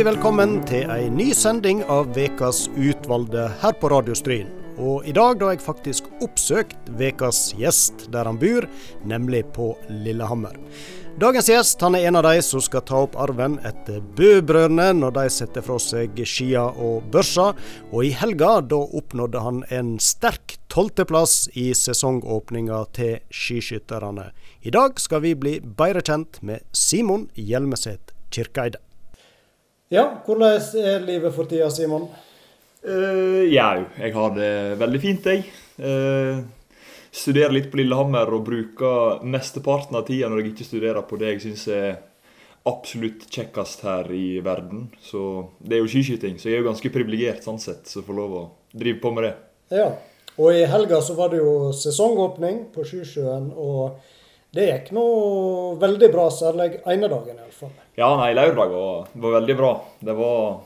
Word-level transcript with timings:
Hjertelig 0.00 0.16
velkommen 0.16 0.52
til 0.64 0.88
ei 0.88 1.10
ny 1.12 1.26
sending 1.36 1.82
av 1.92 2.14
Vekas 2.16 2.62
utvalgte 2.72 3.42
her 3.60 3.74
på 3.76 3.90
Radio 3.92 4.14
Stryn. 4.16 4.46
Og 4.80 5.04
i 5.04 5.12
dag 5.12 5.36
da 5.36 5.50
har 5.50 5.58
jeg 5.58 5.60
faktisk 5.66 6.08
oppsøkt 6.24 6.88
Vekas 6.96 7.50
gjest 7.58 8.06
der 8.08 8.24
han 8.24 8.38
bor, 8.40 8.64
nemlig 9.04 9.42
på 9.52 9.74
Lillehammer. 9.92 10.56
Dagens 11.20 11.52
gjest 11.52 11.84
han 11.84 11.98
er 11.98 12.08
en 12.08 12.16
av 12.16 12.24
de 12.30 12.40
som 12.40 12.64
skal 12.64 12.86
ta 12.88 13.04
opp 13.04 13.20
arven 13.20 13.60
etter 13.60 14.00
Bø-brødrene 14.16 14.88
når 15.02 15.18
de 15.20 15.28
setter 15.36 15.68
fra 15.68 15.76
seg 15.76 16.24
skia 16.24 16.64
og 16.72 17.04
børsa, 17.12 17.50
og 17.92 18.00
i 18.00 18.16
helga 18.16 18.56
da 18.72 18.80
oppnådde 18.80 19.46
han 19.50 19.64
en 19.68 19.98
sterk 20.00 20.56
tolvteplass 20.72 21.50
i 21.60 21.74
sesongåpninga 21.76 22.86
til 22.96 23.18
skiskytterne. 23.28 24.30
I 24.64 24.72
dag 24.72 24.96
skal 24.96 25.28
vi 25.28 25.36
bli 25.36 25.58
bedre 25.60 26.00
kjent 26.00 26.40
med 26.40 26.64
Simon 26.72 27.28
Hjelmeset 27.36 28.16
Kirkeide. 28.32 28.80
Ja, 29.90 30.04
hvordan 30.22 30.60
er 30.78 31.02
livet 31.02 31.34
for 31.34 31.50
tida, 31.50 31.66
Simon? 31.74 32.04
Uh, 32.86 33.42
Jau, 33.50 33.88
jeg 33.98 34.12
har 34.14 34.34
det 34.36 34.50
veldig 34.78 35.00
fint, 35.02 35.24
jeg. 35.26 35.48
Uh, 35.82 36.44
studerer 37.10 37.50
litt 37.50 37.66
på 37.72 37.80
Lillehammer 37.80 38.30
og 38.36 38.44
bruker 38.46 39.24
mesteparten 39.26 39.98
av 39.98 40.04
tida 40.06 40.28
når 40.30 40.44
jeg 40.44 40.52
ikke 40.52 40.68
studerer 40.68 41.02
på 41.08 41.18
det 41.18 41.32
jeg 41.32 41.42
syns 41.42 41.66
er 41.74 41.98
absolutt 42.70 43.26
kjekkest 43.34 43.82
her 43.88 44.12
i 44.14 44.38
verden. 44.46 44.86
Så 45.02 45.24
det 45.58 45.80
er 45.80 45.82
jo 45.82 45.90
skiskyting, 45.90 46.38
så 46.38 46.52
jeg 46.52 46.60
er 46.60 46.62
jo 46.62 46.68
ganske 46.70 46.94
privilegert 46.94 47.42
sånn 47.42 47.58
sett 47.58 47.90
som 47.90 48.06
får 48.06 48.20
lov 48.20 48.38
å 48.38 48.46
drive 48.70 49.02
på 49.02 49.10
med 49.16 49.26
det. 49.26 49.34
Ja, 49.74 49.90
og 50.36 50.54
i 50.54 50.68
helga 50.70 51.02
så 51.02 51.18
var 51.18 51.34
det 51.34 51.42
jo 51.42 51.72
sesongåpning 51.74 52.68
på 52.76 52.86
Sjusjøen. 52.86 53.50
og 53.58 53.98
det 54.54 54.66
gikk 54.66 54.90
nå 54.96 55.04
veldig 55.78 56.08
bra, 56.10 56.26
særlig 56.34 56.80
ene 56.82 57.08
dagen 57.10 57.38
iallfall. 57.38 57.70
Ja, 57.98 58.08
nei, 58.18 58.32
lørdag 58.34 58.72
var, 58.74 59.06
var, 59.12 59.34
veldig 59.38 59.56
bra. 59.60 59.70
Det 60.00 60.16
var 60.18 60.60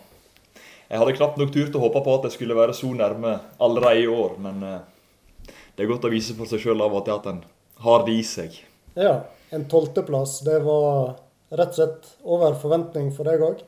Jeg 0.88 1.00
hadde 1.00 1.16
knapt 1.18 1.40
nok 1.40 1.52
turt 1.52 1.76
å 1.76 1.82
håpe 1.82 2.00
på 2.04 2.14
at 2.16 2.28
jeg 2.28 2.36
skulle 2.36 2.56
være 2.56 2.76
så 2.76 2.92
nærme 2.96 3.34
allerede 3.60 4.04
i 4.04 4.08
år, 4.08 4.38
men 4.40 4.62
eh, 4.68 5.52
det 5.74 5.84
er 5.84 5.90
godt 5.90 6.06
å 6.08 6.12
vise 6.12 6.36
for 6.38 6.48
seg 6.48 6.62
sjøl 6.62 6.84
av 6.84 6.96
og 6.96 7.04
til 7.04 7.16
at 7.16 7.28
en 7.28 7.42
har 7.84 8.04
det 8.06 8.16
i 8.16 8.24
seg. 8.24 8.56
Ja, 8.96 9.14
en 9.52 9.66
tolvteplass, 9.68 10.38
det 10.46 10.60
var 10.64 11.16
rett 11.54 11.74
og 11.74 11.78
slett 11.80 12.12
over 12.24 12.56
forventning 12.60 13.10
for 13.16 13.28
deg 13.28 13.42
òg? 13.44 13.64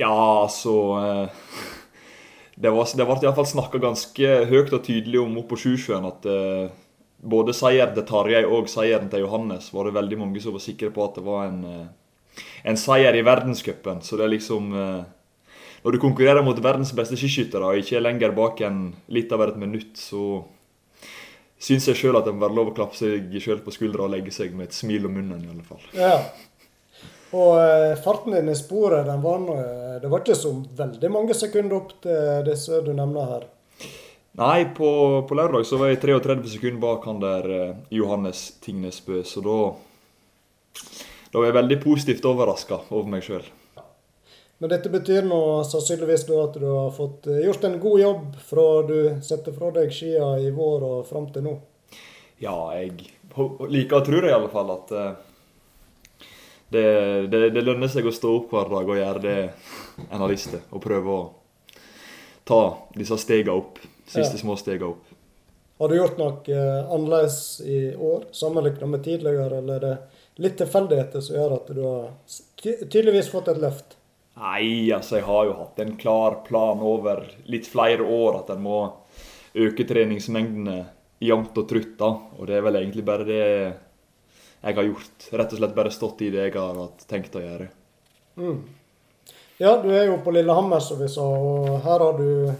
Ja, 0.00 0.14
altså 0.42 0.74
eh, 0.98 1.42
Det, 2.60 2.68
var, 2.74 2.84
det 2.92 3.06
ble 3.08 3.22
iallfall 3.24 3.46
snakka 3.48 3.78
ganske 3.80 4.32
høyt 4.50 4.74
og 4.74 4.82
tydelig 4.84 5.22
om 5.22 5.38
oppe 5.40 5.54
på 5.54 5.62
Sjusjøen 5.62 6.04
at 6.08 6.26
eh, 6.28 6.72
både 7.20 7.54
seier 7.56 7.90
til 7.94 8.06
Tarjei 8.08 8.42
og 8.48 8.68
seieren 8.72 9.10
til 9.12 9.26
Johannes 9.26 9.70
var 9.74 9.86
det 9.86 9.96
veldig 9.96 10.18
mange 10.22 10.42
som 10.42 10.56
var 10.56 10.64
sikre 10.64 10.90
på 10.94 11.04
at 11.04 11.18
det 11.18 11.24
var 11.26 11.48
en, 11.48 11.64
eh, 11.68 12.44
en 12.70 12.78
seier 12.80 13.16
i 13.16 13.24
verdenscupen. 13.26 14.00
Så 14.02 14.16
det 14.16 14.26
er 14.26 14.36
liksom 14.36 14.74
eh, 14.74 15.02
Når 15.80 15.92
du 15.92 15.98
konkurrerer 15.98 16.44
mot 16.44 16.58
verdens 16.60 16.90
beste 16.92 17.16
skiskyttere 17.16 17.64
og 17.64 17.78
ikke 17.80 17.94
er 17.96 18.02
lenger 18.04 18.34
bak 18.36 18.58
enn 18.60 18.90
litt 19.08 19.30
over 19.32 19.48
et 19.48 19.56
minutt, 19.56 19.94
så 19.96 20.42
syns 21.56 21.86
jeg 21.88 21.96
sjøl 21.96 22.18
at 22.18 22.26
det 22.26 22.34
må 22.36 22.42
være 22.42 22.56
lov 22.58 22.68
å 22.68 22.74
klappe 22.76 22.98
seg 22.98 23.32
sjøl 23.40 23.62
på 23.64 23.72
skuldra 23.72 24.04
og 24.04 24.12
legge 24.12 24.28
seg 24.28 24.52
med 24.52 24.68
et 24.68 24.76
smil 24.76 25.08
om 25.08 25.16
munnen, 25.16 25.40
i 25.40 25.48
alle 25.48 25.64
fall. 25.64 25.80
Ja. 25.96 26.18
Og 27.32 27.56
eh, 27.62 27.96
farten 27.96 28.36
din 28.36 28.52
i 28.52 28.58
sporet, 28.60 29.08
den 29.08 29.24
var, 29.24 29.48
det 30.02 30.12
var 30.12 30.20
ikke 30.20 30.36
så 30.36 30.52
veldig 30.82 31.12
mange 31.16 31.38
sekunder 31.38 31.78
opp 31.78 31.96
til 32.04 32.44
disse 32.50 32.82
du 32.84 32.92
nevner 32.92 33.32
her. 33.32 33.48
Nei, 34.38 34.64
på, 34.74 34.88
på, 35.28 35.34
lørdag 35.34 35.64
så 35.66 35.78
var 35.80 35.90
jeg 35.90 36.02
33 36.04 36.52
sekunder 36.52 36.82
bak 36.82 37.06
han 37.08 37.22
der 37.22 37.48
eh, 37.50 37.78
Johannes 37.90 38.44
Tingnesbø, 38.62 39.24
så 39.26 39.42
da 39.42 39.60
Da 41.30 41.38
var 41.38 41.46
jeg 41.46 41.56
veldig 41.56 41.78
positivt 41.82 42.26
overraska 42.26 42.80
over 42.90 43.10
meg 43.10 43.22
sjøl. 43.26 43.44
Men 44.60 44.70
dette 44.70 44.90
betyr 44.92 45.24
nå 45.24 45.64
sannsynligvis 45.64 46.26
at 46.36 46.58
du 46.60 46.66
har 46.68 46.90
fått 46.94 47.26
eh, 47.26 47.42
gjort 47.46 47.64
en 47.64 47.78
god 47.80 48.00
jobb 48.00 48.38
fra 48.44 48.66
du 48.86 48.96
setter 49.24 49.56
fra 49.56 49.70
deg 49.74 49.90
skia 49.94 50.34
i 50.38 50.50
vår 50.54 50.86
og 50.88 51.06
fram 51.08 51.30
til 51.34 51.46
nå? 51.48 51.56
Ja, 52.40 52.54
jeg 52.76 53.10
liker 53.70 54.00
og 54.00 54.06
tror 54.06 54.26
i 54.26 54.32
alle 54.32 54.50
fall 54.52 54.70
at 54.74 54.92
uh, 54.96 55.08
det, 56.72 56.84
det, 57.32 57.40
det, 57.52 57.62
lønner 57.64 57.90
seg 57.90 58.06
å 58.08 58.12
stå 58.14 58.30
opp 58.36 58.52
hver 58.54 58.70
dag 58.72 58.92
og 58.92 59.00
gjøre 59.00 59.22
det 59.24 59.38
en 60.06 60.22
har 60.22 60.30
lyst 60.30 60.52
til. 60.54 60.62
Og 60.70 60.84
prøve 60.84 61.16
å 61.16 61.22
ta 62.48 62.60
disse 62.96 63.18
stegene 63.20 63.56
opp 63.58 63.80
siste 64.10 64.36
ja. 64.36 64.42
små 64.42 64.56
steg 64.60 64.82
opp. 64.86 65.16
Har 65.80 65.88
du 65.88 65.96
gjort 65.96 66.18
noe 66.20 66.34
uh, 66.52 66.92
annerledes 66.92 67.60
i 67.64 67.94
år 67.96 68.26
sammenlignet 68.36 68.90
med 68.90 69.04
tidligere, 69.06 69.62
eller 69.62 69.78
er 69.78 69.86
det 69.86 70.44
litt 70.44 70.58
tilfeldigheter 70.60 71.24
som 71.24 71.38
gjør 71.38 71.56
at 71.56 71.72
du 71.72 71.80
har 71.86 72.10
tydeligvis 72.60 73.30
fått 73.32 73.48
et 73.52 73.60
løft? 73.62 73.96
Nei, 74.40 74.92
altså 74.94 75.18
jeg 75.18 75.26
har 75.26 75.46
jo 75.48 75.56
hatt 75.58 75.80
en 75.82 75.96
klar 76.00 76.40
plan 76.46 76.80
over 76.84 77.24
litt 77.50 77.68
flere 77.68 78.04
år 78.04 78.42
at 78.42 78.52
en 78.54 78.62
må 78.64 78.80
øke 79.56 79.84
treningsmengdene 79.88 80.82
jevnt 81.20 81.58
og 81.60 81.68
trutt. 81.68 81.96
da, 81.98 82.10
Og 82.38 82.48
det 82.48 82.56
er 82.56 82.64
vel 82.64 82.80
egentlig 82.80 83.04
bare 83.04 83.26
det 83.28 83.40
jeg 83.40 84.76
har 84.76 84.86
gjort. 84.86 85.28
Rett 85.32 85.54
og 85.54 85.60
slett 85.60 85.76
bare 85.76 85.92
stått 85.92 86.24
i 86.24 86.30
det 86.32 86.46
jeg 86.46 86.56
har 86.56 86.80
tenkt 87.08 87.36
å 87.36 87.44
gjøre. 87.44 87.68
Mm. 88.40 88.60
Ja, 89.60 89.74
du 89.82 89.90
er 89.92 90.06
jo 90.08 90.16
på 90.24 90.32
Lillehammer, 90.32 90.80
som 90.80 91.00
vi 91.00 91.08
sa, 91.12 91.24
og 91.24 91.80
her 91.84 92.00
har 92.00 92.16
du 92.16 92.52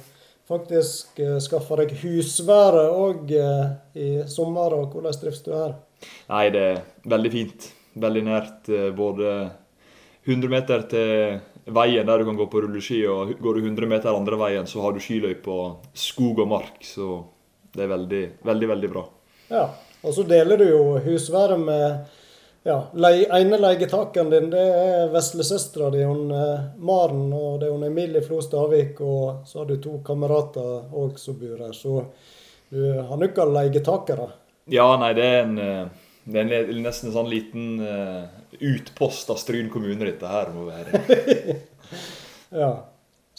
faktisk 0.51 1.21
uh, 1.23 1.39
skaffa 1.43 1.81
deg 1.83 1.95
husvære 2.03 2.87
òg 2.91 3.31
uh, 3.39 3.71
i 3.95 4.09
sommer. 4.31 4.75
og 4.75 4.95
Hvordan 4.95 5.17
trives 5.21 5.45
du 5.47 5.53
her? 5.55 5.77
Nei, 6.31 6.47
det 6.55 6.65
er 6.67 6.83
veldig 7.15 7.33
fint. 7.35 7.71
Veldig 8.01 8.25
nært 8.27 8.71
uh, 8.73 8.89
både 8.97 9.35
100 10.27 10.53
meter 10.53 10.85
til 10.91 11.41
veien 11.71 12.07
der 12.09 12.21
du 12.21 12.27
kan 12.29 12.39
gå 12.39 12.47
på 12.51 12.63
rulleski, 12.65 13.03
og 13.09 13.35
går 13.41 13.59
du 13.59 13.67
100 13.69 13.89
meter 13.91 14.15
andre 14.15 14.39
veien, 14.41 14.67
så 14.67 14.83
har 14.85 14.95
du 14.95 15.03
skiløype 15.03 15.51
og 15.53 15.95
skog 15.95 16.43
og 16.43 16.51
mark. 16.51 16.81
Så 16.85 17.23
det 17.75 17.87
er 17.87 17.93
veldig, 17.95 18.25
veldig, 18.47 18.71
veldig 18.75 18.91
bra. 18.93 19.05
Ja, 19.51 19.69
og 20.03 20.15
så 20.17 20.25
deler 20.27 20.59
du 20.59 20.67
jo 20.69 20.83
husværet 21.05 21.61
med 21.61 22.19
ja, 22.63 22.77
le, 22.93 23.11
ene 23.39 23.59
leietakeren 23.59 24.31
din 24.31 24.51
det 24.53 24.61
er 24.61 25.13
veslesøstera 25.15 25.89
di, 25.95 26.03
hun 26.05 26.31
eh, 26.35 26.67
Maren, 26.85 27.31
og 27.33 27.61
det 27.61 27.71
er 27.71 27.73
hun 27.73 27.87
Emilie 27.87 28.23
Flo 28.25 28.43
Stavik. 28.45 29.01
Og 29.01 29.47
så 29.49 29.63
har 29.63 29.71
du 29.71 29.79
to 29.81 30.01
kamerater 30.05 30.93
òg 30.93 31.17
som 31.21 31.39
bor 31.41 31.65
her. 31.65 31.73
Så 31.77 32.05
du 32.69 32.85
har 33.01 33.17
nok 33.17 33.41
av 33.41 33.55
leietakere? 33.57 34.29
Ja, 34.71 34.93
nei, 35.01 35.15
det 35.17 35.27
er 35.27 35.41
en, 35.47 35.57
eh, 35.59 36.13
det 36.31 36.43
er 36.45 36.55
en 36.61 36.85
nesten 36.85 37.09
en 37.11 37.17
sånn 37.17 37.31
liten 37.33 37.81
uh, 37.81 38.29
utpost 38.61 39.33
av 39.33 39.41
Stryn 39.41 39.71
kommune, 39.73 40.05
dette 40.05 40.29
her 40.29 40.53
må 40.55 40.69
være. 40.69 41.01
ja. 42.63 42.75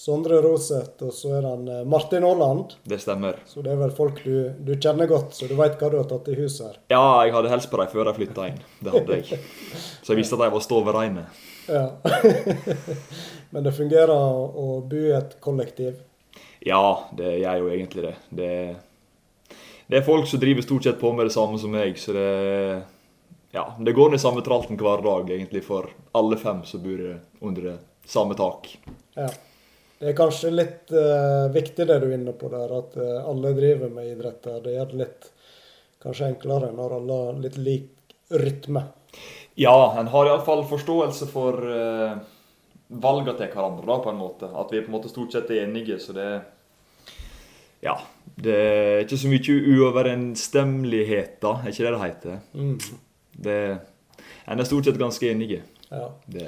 Sondre 0.02 0.40
Roseth, 0.42 1.04
og 1.06 1.14
så 1.14 1.36
er 1.38 1.46
han 1.46 1.68
eh, 1.70 1.82
Martin 1.86 2.24
Aaland. 2.26 2.72
Det 2.90 2.98
stemmer. 3.04 3.36
Så 3.46 3.62
det 3.62 3.70
er 3.76 3.78
vel 3.78 3.92
folk 3.94 4.24
du, 4.26 4.50
du 4.58 4.72
kjenner 4.74 5.06
godt, 5.06 5.36
så 5.38 5.46
du 5.46 5.54
veit 5.60 5.76
hva 5.78 5.92
du 5.94 6.00
har 6.00 6.08
tatt 6.10 6.32
i 6.32 6.38
huset 6.40 6.64
her? 6.66 6.80
Ja, 6.90 7.04
jeg 7.22 7.36
hadde 7.36 7.52
helst 7.52 7.70
på 7.70 7.78
dem 7.78 7.92
før 7.92 8.10
de 8.10 8.14
flytta 8.16 8.48
inn. 8.50 8.58
Det 8.82 8.96
hadde 8.96 9.20
jeg. 9.20 9.38
Så 10.02 10.16
jeg 10.16 10.24
visste 10.24 10.40
at 10.40 10.42
de 10.42 10.48
var 10.56 10.64
stålreine. 10.66 11.26
Ja. 11.68 11.84
Men 13.54 13.68
det 13.68 13.76
fungerer 13.78 14.16
å 14.16 14.80
bo 14.90 15.04
i 15.04 15.14
et 15.20 15.36
kollektiv? 15.44 16.02
Ja, 16.66 16.82
det 17.14 17.36
gjør 17.44 17.62
jo 17.62 17.70
egentlig 17.76 18.08
det. 18.08 18.16
det. 18.42 18.50
Det 19.86 20.02
er 20.02 20.10
folk 20.10 20.26
som 20.32 20.42
driver 20.42 20.66
stort 20.66 20.90
sett 20.90 21.00
på 21.04 21.14
med 21.14 21.30
det 21.30 21.36
samme 21.38 21.62
som 21.62 21.78
meg, 21.78 22.02
så 22.02 22.18
det 22.18 22.26
ja, 23.54 23.68
det 23.78 23.94
går 23.94 24.16
ned 24.16 24.26
samme 24.26 24.42
tralten 24.42 24.82
hver 24.82 25.06
dag 25.06 25.30
egentlig 25.30 25.62
for 25.68 25.94
alle 26.18 26.42
fem 26.42 26.66
som 26.66 26.82
bor 26.82 27.06
under 27.46 27.70
det 27.70 27.78
samme 28.10 28.34
tak. 28.40 28.74
Ja. 29.14 29.30
Det 30.02 30.10
er 30.10 30.16
kanskje 30.18 30.50
litt 30.50 30.90
uh, 30.98 31.46
viktig 31.54 31.86
det 31.86 32.00
du 32.02 32.08
er 32.08 32.16
inne 32.16 32.32
på 32.34 32.48
der, 32.50 32.72
at 32.74 32.96
uh, 32.98 33.22
alle 33.30 33.52
driver 33.54 33.92
med 33.94 34.08
idretter. 34.10 34.58
Det 34.64 34.72
gjør 34.74 34.88
det 34.90 34.98
litt 34.98 35.28
kanskje 36.02 36.32
enklere 36.32 36.72
når 36.74 36.96
alle 36.96 37.18
har 37.28 37.38
litt 37.44 37.58
lik 37.62 38.16
rytme. 38.42 38.82
Ja, 39.62 39.76
en 40.02 40.10
har 40.10 40.26
iallfall 40.26 40.64
forståelse 40.72 41.28
for 41.30 41.54
uh, 41.62 42.18
valgene 42.88 43.38
til 43.38 43.54
hverandre, 43.54 43.86
da, 43.92 44.00
på 44.02 44.10
en 44.10 44.18
måte. 44.24 44.50
At 44.50 44.74
vi 44.74 44.82
på 44.82 44.90
en 44.90 44.98
måte 44.98 45.14
stort 45.14 45.38
sett 45.38 45.54
er 45.54 45.68
enige. 45.68 46.00
Så 46.02 46.18
det 46.18 46.32
Ja. 47.86 48.00
Det 48.42 48.58
er 48.58 49.04
ikke 49.04 49.22
så 49.22 49.30
mye 49.30 49.54
uoverensstemmeligheter, 49.76 51.62
er 51.62 51.70
ikke 51.70 51.86
det 51.86 51.94
det 51.94 52.06
heter? 52.08 52.36
Mm. 52.58 52.78
Det, 53.46 53.58
en 54.48 54.60
er 54.60 54.66
stort 54.66 54.86
sett 54.90 54.98
ganske 54.98 55.30
enige. 55.30 55.62
Ja. 55.92 56.08
Det 56.26 56.48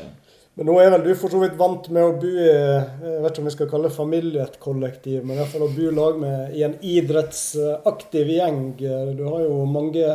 men 0.54 0.68
nå 0.70 0.76
er 0.82 0.92
vel 0.94 1.06
du 1.08 1.12
for 1.18 1.34
så 1.34 1.40
vidt 1.42 1.56
vant 1.58 1.88
med 1.94 2.06
å 2.06 2.16
bo 2.22 2.30
i 2.30 2.46
jeg 2.46 3.22
vet 3.24 3.32
ikke 3.32 3.42
om 3.42 3.50
vi 3.50 3.56
skal 3.56 3.70
kalle 3.72 3.94
familie 3.94 4.44
et 4.44 4.60
kollektiv, 4.62 5.24
men 5.24 5.36
i 5.36 5.42
hvert 5.42 5.54
fall 5.54 5.66
å 5.66 5.72
bo 5.74 5.94
lag 5.98 6.20
med 6.22 6.54
i 6.54 6.66
en 6.68 6.76
idrettsaktiv 6.78 8.30
gjeng. 8.36 8.60
Du 8.78 9.24
har 9.26 9.46
jo 9.48 9.64
mange, 9.66 10.12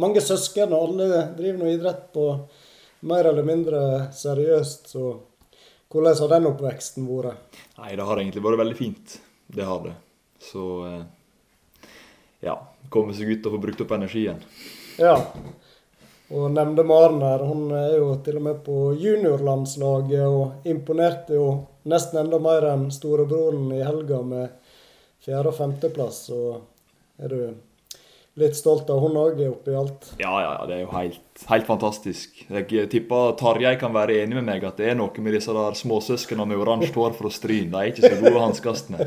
mange 0.00 0.22
søsken, 0.24 0.72
og 0.72 0.86
alle 0.88 1.26
driver 1.36 1.60
noe 1.60 1.74
idrett 1.74 2.06
på 2.16 2.26
mer 3.10 3.28
eller 3.28 3.44
mindre 3.46 3.82
seriøst. 4.16 4.88
Så 4.94 5.12
hvordan 5.92 6.16
har 6.22 6.32
den 6.36 6.48
oppveksten 6.52 7.08
vært? 7.08 7.60
Nei, 7.76 7.96
Det 7.96 8.06
har 8.08 8.20
egentlig 8.22 8.44
vært 8.44 8.62
veldig 8.62 8.78
fint. 8.78 9.18
Det 9.52 9.66
har 9.68 9.82
det. 9.84 9.92
Så 10.40 10.68
eh, 10.88 11.02
ja, 12.48 12.56
komme 12.88 13.12
seg 13.12 13.28
ut 13.28 13.44
og 13.46 13.58
få 13.58 13.60
brukt 13.66 13.84
opp 13.84 13.92
energien. 13.98 14.40
Ja. 14.96 15.18
Og 16.32 16.48
nevnte 16.54 16.84
Maren 16.88 17.20
her. 17.24 17.42
Hun 17.44 17.66
er 17.76 17.98
jo 17.98 18.14
til 18.24 18.38
og 18.40 18.46
med 18.46 18.62
på 18.64 18.76
juniorlandslaget 18.96 20.22
og 20.24 20.68
imponerte 20.68 21.36
jo 21.36 21.48
nesten 21.88 22.22
enda 22.22 22.38
mer 22.40 22.64
enn 22.70 22.86
storebroren 22.94 23.66
i 23.76 23.82
helga 23.84 24.22
med 24.24 24.48
fjerde- 25.24 25.50
og 25.52 25.58
femteplass. 25.58 26.22
Så 26.30 26.38
er 27.20 27.28
du 27.28 27.42
litt 28.40 28.56
stolt 28.56 28.88
av 28.88 29.02
hun 29.04 29.18
òg, 29.20 29.42
oppi 29.50 29.74
alt? 29.76 30.12
Ja, 30.22 30.32
ja, 30.40 30.52
det 30.70 30.78
er 30.78 30.80
jo 30.86 30.92
helt, 30.94 31.42
helt 31.50 31.68
fantastisk. 31.68 32.38
Jeg 32.48 32.88
tipper 32.94 33.34
Tarjei 33.36 33.74
kan 33.80 33.92
være 33.92 34.22
enig 34.22 34.38
med 34.38 34.48
meg 34.48 34.64
at 34.64 34.80
det 34.80 34.88
er 34.88 34.96
noe 34.96 35.12
med 35.26 35.36
disse 35.36 35.52
der 35.52 35.76
småsøsknene 35.76 36.48
med 36.48 36.62
oransje 36.64 36.94
hår 36.96 37.12
fra 37.18 37.34
Stryn. 37.34 37.68
De 37.74 37.76
er 37.82 37.92
ikke 37.92 38.08
så 38.08 38.16
gode 38.22 38.32
å 38.38 38.46
hanskes 38.46 38.86
med. 38.94 39.04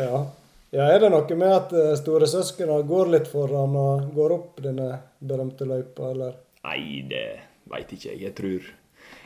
ja. 0.00 0.24
Ja. 0.74 0.90
Er 0.90 1.04
det 1.04 1.10
noe 1.14 1.38
med 1.40 1.54
at 1.54 1.72
store 1.72 1.96
storesøsknene 2.02 2.82
går 2.88 3.12
litt 3.14 3.30
foran 3.30 3.76
og 3.78 4.08
går 4.14 4.36
opp 4.36 4.62
denne 4.64 4.90
berømte 5.24 5.68
løypa, 5.68 6.10
eller? 6.10 6.38
Nei, 6.64 7.04
det 7.08 7.26
veit 7.70 7.92
ikke 7.94 8.10
jeg. 8.12 8.22
Jeg 8.26 8.36
tror, 8.38 8.70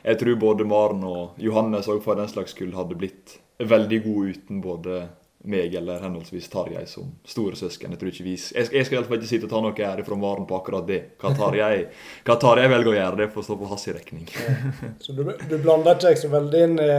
jeg 0.05 0.21
tror 0.23 0.41
både 0.43 0.67
Maren 0.69 1.05
og 1.09 1.39
Johannes 1.43 1.89
òg 1.91 2.03
for 2.05 2.19
den 2.19 2.31
slags 2.31 2.57
skyld 2.57 2.77
hadde 2.79 2.99
blitt 2.99 3.39
veldig 3.59 4.03
gode 4.05 4.37
uten 4.37 4.61
både 4.63 5.07
meg 5.49 5.75
eller 5.75 6.03
henholdsvis 6.03 6.49
Tarjei 6.51 6.83
som 6.87 7.13
storesøsken. 7.27 7.95
Jeg 7.95 8.01
tror 8.01 8.11
ikke 8.11 8.27
vi, 8.27 8.35
jeg, 8.35 8.71
jeg 8.75 8.87
skal 8.87 8.99
iallfall 8.99 9.21
ikke 9.21 9.31
sitte 9.31 9.47
og 9.47 9.53
ta 9.53 9.63
noe 9.63 9.87
ære 9.91 10.05
fra 10.07 10.19
Maren 10.19 10.49
på 10.49 10.59
akkurat 10.59 10.89
det. 10.89 10.99
Hva 11.23 11.33
Tarjei, 11.37 11.87
hva 12.27 12.37
Tarjei 12.43 12.67
velger 12.73 12.93
å 12.93 12.97
gjøre, 12.99 13.21
det 13.23 13.31
får 13.35 13.47
stå 13.47 13.59
på 13.61 13.71
hans 13.71 13.89
regning. 13.95 14.27
Ja. 14.35 14.57
Så 15.05 15.15
du, 15.15 15.25
du, 15.25 15.57
blander 15.63 15.99
ikke 15.99 16.25
så 16.25 16.33
veldig 16.33 16.65
inn 16.67 16.77
i 16.83 16.93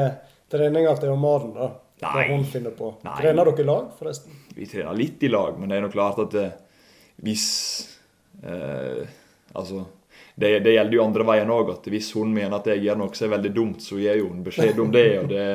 treninga 0.50 0.96
til 1.02 1.16
Maren, 1.20 1.54
da? 1.58 1.70
Nei. 2.00 2.12
Hva 2.16 2.26
hun 2.32 2.46
finner 2.48 2.76
på. 2.76 2.94
Nei. 3.04 3.16
Trener 3.20 3.50
dere 3.50 3.64
i 3.64 3.68
lag, 3.68 3.88
forresten? 4.00 4.36
Vi 4.56 4.68
trener 4.72 4.96
litt 4.96 5.24
i 5.24 5.32
lag, 5.32 5.58
men 5.60 5.72
det 5.72 5.78
er 5.78 5.84
nok 5.84 5.96
klart 5.96 6.22
at 6.24 6.36
det, 6.36 6.50
hvis 7.24 7.48
eh, 8.44 9.18
Altså 9.50 9.82
det, 10.36 10.60
det, 10.64 10.76
gjelder 10.76 10.94
jo 10.96 11.04
andre 11.04 11.26
veien 11.28 11.50
òg. 11.52 11.72
Hvis 11.92 12.14
hun 12.16 12.30
mener 12.32 12.60
at 12.60 12.68
jeg 12.70 12.86
gjør 12.86 13.00
noe 13.02 13.18
som 13.18 13.26
er 13.28 13.34
veldig 13.34 13.52
dumt, 13.52 13.82
så 13.84 13.98
gir 14.00 14.22
hun 14.22 14.44
beskjed 14.46 14.80
om 14.80 14.92
det. 14.94 15.08
og 15.20 15.32
det 15.34 15.48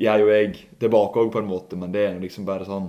gjør 0.00 0.22
jo 0.22 0.30
jeg 0.32 0.54
tilbake 0.80 1.20
òg, 1.20 1.32
på 1.34 1.42
en 1.42 1.50
måte, 1.50 1.76
men 1.76 1.92
det 1.92 2.06
er 2.06 2.22
liksom 2.22 2.46
bare 2.48 2.68
sånn 2.68 2.88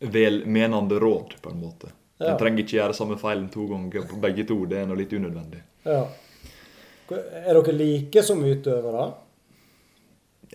velmenende 0.00 0.98
råd, 0.98 1.36
på 1.42 1.52
en 1.52 1.62
måte. 1.62 1.92
Ja. 2.18 2.32
En 2.32 2.40
trenger 2.40 2.64
ikke 2.64 2.78
gjøre 2.80 2.96
samme 2.98 3.20
feilen 3.20 3.46
to 3.54 3.68
ganger 3.70 4.08
på 4.10 4.18
begge 4.22 4.48
to. 4.48 4.58
Det 4.66 4.80
er 4.80 4.90
noe 4.90 4.98
litt 4.98 5.14
unødvendig. 5.14 5.62
Ja. 5.86 6.02
Er 7.14 7.54
dere 7.54 7.76
like 7.76 8.22
som 8.26 8.42
utøvere? 8.42 9.06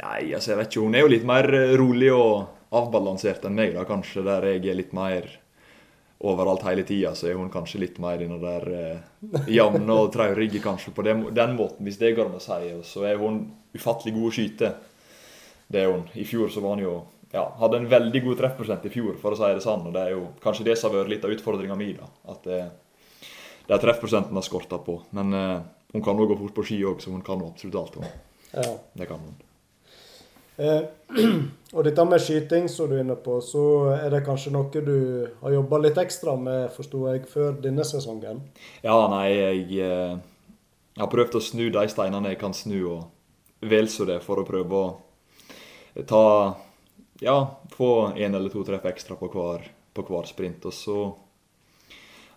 Nei, 0.01 0.33
altså 0.33 0.53
jeg 0.53 0.59
vet 0.59 0.71
ikke. 0.71 0.83
Hun 0.87 0.97
er 0.97 1.05
jo 1.05 1.13
litt 1.13 1.25
mer 1.27 1.47
rolig 1.77 2.09
og 2.15 2.73
avbalansert 2.73 3.45
enn 3.45 3.57
meg, 3.57 3.75
da, 3.75 3.85
kanskje. 3.87 4.25
Der 4.25 4.47
jeg 4.49 4.65
er 4.71 4.79
litt 4.79 4.93
mer 4.97 5.27
overalt 6.23 6.63
hele 6.65 6.85
tida, 6.87 7.11
så 7.15 7.27
er 7.29 7.37
hun 7.37 7.51
kanskje 7.51 7.81
litt 7.83 7.97
mer 8.01 8.21
i 8.23 8.27
den 8.29 8.39
der 8.41 8.67
eh, 8.71 9.47
jevne 9.51 9.97
og 10.05 10.13
traurige, 10.13 10.61
kanskje, 10.63 10.93
på 10.95 11.03
den, 11.05 11.25
den, 11.35 11.57
måten, 11.59 11.83
hvis 11.83 11.99
det 11.99 12.13
går 12.15 12.29
an 12.29 12.39
å 12.39 12.43
si. 12.43 12.69
Og 12.77 12.85
så 12.87 13.03
er 13.09 13.19
hun 13.19 13.43
ufattelig 13.75 14.15
god 14.15 14.29
å 14.29 14.35
skyte. 14.37 14.71
Det 15.73 15.83
er 15.83 15.91
hun. 15.91 16.07
I 16.15 16.25
fjor 16.27 16.53
så 16.53 16.63
var 16.63 16.77
hun 16.77 16.85
jo 16.85 16.95
ja, 17.33 17.47
hadde 17.59 17.81
en 17.81 17.89
veldig 17.91 18.23
god 18.23 18.39
treffprosent 18.39 18.87
i 18.87 18.93
fjor, 18.93 19.17
for 19.21 19.35
å 19.35 19.39
si 19.39 19.51
det 19.51 19.65
sånn. 19.65 19.87
Og 19.89 19.95
det 19.95 20.07
er 20.07 20.15
jo 20.15 20.25
kanskje 20.43 20.67
det 20.69 20.77
som 20.79 20.93
har 20.93 21.03
vært 21.03 21.15
litt 21.15 21.27
av 21.27 21.33
utfordringa 21.35 21.77
mi, 21.77 21.91
da. 21.97 22.07
At 22.31 22.47
det, 22.47 22.59
det 23.67 23.75
er 23.75 23.83
treffprosenten 23.83 24.37
har 24.39 24.47
skorta 24.47 24.79
på. 24.85 25.01
Men 25.17 25.35
eh, 25.37 25.57
hun 25.93 26.05
kan 26.05 26.17
òg 26.17 26.31
gå 26.31 26.39
fort 26.45 26.61
på 26.61 26.69
ski 26.71 26.79
òg, 26.87 27.03
så 27.03 27.11
hun 27.11 27.25
kan 27.25 27.43
absolutt 27.43 27.81
alt. 27.83 27.99
Hun. 27.99 28.21
Ja. 28.53 28.69
Det 28.95 29.09
kan 29.11 29.19
hun. 29.19 29.41
Eh, 30.57 30.81
og 31.75 31.85
dette 31.87 32.05
med 32.05 32.21
skyting 32.21 32.67
som 32.69 32.89
du 32.89 32.97
er 32.97 33.03
inne 33.03 33.15
på, 33.17 33.39
så 33.41 33.63
er 33.95 34.11
det 34.13 34.23
kanskje 34.27 34.53
noe 34.53 34.83
du 34.85 34.97
har 35.41 35.55
jobba 35.55 35.79
litt 35.81 35.97
ekstra 36.01 36.35
med, 36.37 36.67
forsto 36.75 37.07
jeg, 37.09 37.25
før 37.31 37.57
denne 37.63 37.85
sesongen? 37.87 38.43
Ja, 38.85 38.97
nei, 39.11 39.25
jeg, 39.33 39.63
eh, 39.81 40.13
jeg, 40.13 41.01
har 41.01 41.11
prøvd 41.13 41.39
å 41.39 41.43
snu 41.43 41.65
de 41.73 41.87
steinene 41.89 42.35
jeg 42.35 42.41
kan 42.43 42.53
snu, 42.57 42.77
og 42.99 43.65
vel 43.65 43.89
så 43.89 44.05
det, 44.09 44.19
for 44.25 44.41
å 44.41 44.47
prøve 44.47 44.83
å 44.83 46.05
ta 46.09 46.25
Ja, 47.23 47.61
få 47.71 48.11
én 48.19 48.33
eller 48.35 48.51
to 48.51 48.65
treff 48.67 48.83
ekstra 48.89 49.15
på 49.15 49.29
hver, 49.31 49.61
på 49.95 50.03
hver 50.03 50.25
sprint. 50.27 50.65
Og 50.67 50.73
så 50.75 50.95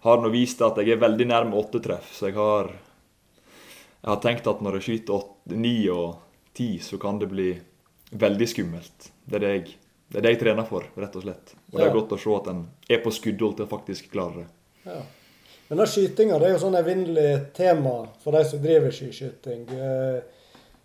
har 0.05 0.21
nå 0.23 0.29
vist 0.31 0.61
at 0.63 0.77
jeg 0.79 0.93
er 0.95 1.01
veldig 1.03 1.27
nærme 1.27 1.57
åtte 1.59 1.81
treff, 1.83 2.13
så 2.15 2.29
jeg 2.29 2.37
har, 2.37 2.69
jeg 3.97 4.11
har 4.13 4.21
tenkt 4.23 4.47
at 4.47 4.61
når 4.63 4.79
jeg 4.79 4.87
skyter 4.87 5.17
åtte, 5.17 5.57
ni 5.59 5.89
og 5.91 6.21
ti, 6.55 6.77
så 6.79 7.01
kan 7.03 7.19
det 7.19 7.33
bli 7.33 7.49
veldig 8.11 8.49
skummelt. 8.49 9.11
Det 9.25 9.39
er 9.39 9.45
det 9.45 9.53
jeg, 9.53 9.77
det 10.13 10.21
er 10.21 10.27
det 10.27 10.35
jeg 10.37 10.43
trener 10.45 10.69
for, 10.69 10.87
rett 10.97 11.19
og 11.19 11.27
slett. 11.27 11.55
Og 11.73 11.79
det 11.79 11.87
er 11.87 11.95
godt 11.95 12.15
å 12.15 12.21
se 12.21 12.35
at 12.37 12.51
en 12.53 12.65
er 12.89 13.03
på 13.03 13.13
skuddhold 13.15 13.59
til 13.59 13.67
å 13.67 13.71
faktisk 13.71 14.11
klare 14.13 14.45
det. 14.45 14.49
Ja. 14.87 15.01
Men 15.69 15.83
da 15.83 15.87
skytinga 15.91 16.39
det 16.39 16.47
er 16.47 16.55
jo 16.55 16.63
sånn 16.63 16.79
evinnelig 16.79 17.31
tema 17.57 17.97
for 18.23 18.37
de 18.37 18.45
som 18.47 18.63
driver 18.63 18.95
skiskyting. 18.95 19.67
Eh, 19.75 20.21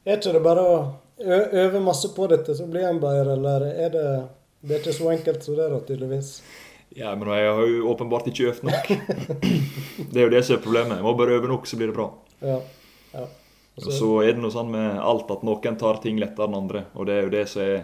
er 0.01 0.17
ikke 0.17 0.33
det 0.33 0.41
bare 0.41 0.65
å 0.65 0.77
øve 1.21 1.83
masse 1.85 2.09
på 2.15 2.25
dette, 2.31 2.55
så 2.57 2.65
blir 2.65 2.87
en 2.87 3.01
bedre, 3.01 3.35
eller 3.37 3.67
er 3.69 3.93
det, 3.93 4.05
det 4.65 4.75
er 4.75 4.81
ikke 4.81 4.97
så 4.97 5.11
enkelt 5.13 5.45
som 5.45 5.59
det, 5.59 5.67
da, 5.69 5.81
tydeligvis? 5.85 6.31
Ja, 6.97 7.13
men 7.15 7.29
jeg 7.29 7.51
har 7.53 7.67
jo 7.69 7.91
åpenbart 7.93 8.25
ikke 8.27 8.49
øvd 8.49 8.65
nok. 8.67 8.89
det 10.11 10.17
er 10.17 10.25
jo 10.25 10.33
det 10.33 10.41
som 10.47 10.57
er 10.57 10.63
problemet. 10.65 10.97
Jeg 10.97 11.05
må 11.05 11.13
bare 11.19 11.37
øve 11.37 11.51
nok, 11.53 11.69
så 11.69 11.77
blir 11.79 11.91
det 11.91 11.95
bra. 11.95 12.09
Ja, 12.41 12.57
ja. 13.13 13.27
Og 13.85 13.95
så 13.95 14.09
er 14.21 14.35
det 14.35 14.43
noe 14.43 14.53
sånn 14.53 14.71
med 14.73 14.99
alt 14.99 15.31
at 15.33 15.45
noen 15.47 15.77
tar 15.79 16.01
ting 16.03 16.19
lettere 16.21 16.49
enn 16.49 16.59
andre. 16.59 16.85
Og 16.93 17.07
det 17.09 17.15
er 17.17 17.25
jo 17.25 17.33
det 17.33 17.45
som 17.49 17.63
er 17.65 17.81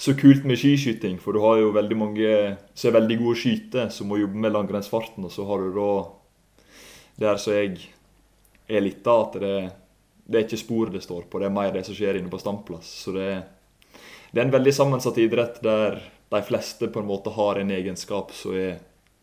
så 0.00 0.14
kult 0.16 0.46
med 0.48 0.58
skiskyting. 0.58 1.18
For 1.20 1.36
du 1.36 1.42
har 1.44 1.60
jo 1.60 1.74
veldig 1.76 1.98
mange 1.98 2.32
som 2.72 2.90
er 2.90 2.96
veldig 2.98 3.18
gode 3.20 3.40
skyte, 3.42 3.86
som 3.92 4.08
må 4.10 4.20
jobbe 4.20 4.40
med 4.40 4.54
langrennsfarten. 4.56 5.26
Og 5.28 5.34
så 5.34 5.44
har 5.48 5.62
du 5.62 5.76
da 5.76 5.92
der 7.20 7.40
som 7.40 7.52
jeg 7.52 7.76
er 8.70 8.84
litt 8.84 9.06
av, 9.06 9.28
at 9.28 9.40
det, 9.42 9.56
det 10.24 10.38
er 10.38 10.46
ikke 10.46 10.60
spor 10.62 10.92
det 10.94 11.02
står 11.04 11.26
på, 11.28 11.40
det 11.40 11.50
er 11.50 11.54
mer 11.54 11.72
det 11.74 11.84
som 11.84 11.96
skjer 11.96 12.20
inne 12.20 12.32
på 12.32 12.40
standplass. 12.40 12.88
Så 13.04 13.12
det, 13.12 13.28
det 14.30 14.40
er 14.40 14.46
en 14.46 14.54
veldig 14.54 14.72
sammensatt 14.72 15.18
idrett 15.20 15.60
der 15.64 15.98
de 16.30 16.42
fleste 16.46 16.88
på 16.88 17.02
en 17.02 17.10
måte 17.10 17.34
har 17.34 17.58
en 17.58 17.72
egenskap 17.74 18.32
som 18.32 18.54
er 18.54 18.78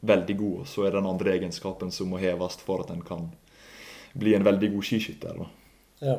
veldig 0.08 0.36
god, 0.38 0.58
og 0.62 0.68
så 0.70 0.86
er 0.86 0.98
den 0.98 1.08
andre 1.10 1.34
egenskapen 1.38 1.90
som 1.96 2.12
må 2.12 2.20
heves 2.22 2.60
for 2.62 2.84
at 2.84 2.92
en 2.94 3.02
kan 3.02 3.32
bli 4.18 4.36
en 4.36 4.46
veldig 4.46 4.76
god 4.76 4.86
skiskytter. 4.86 5.40
da. 5.40 5.48
Ja. 6.04 6.18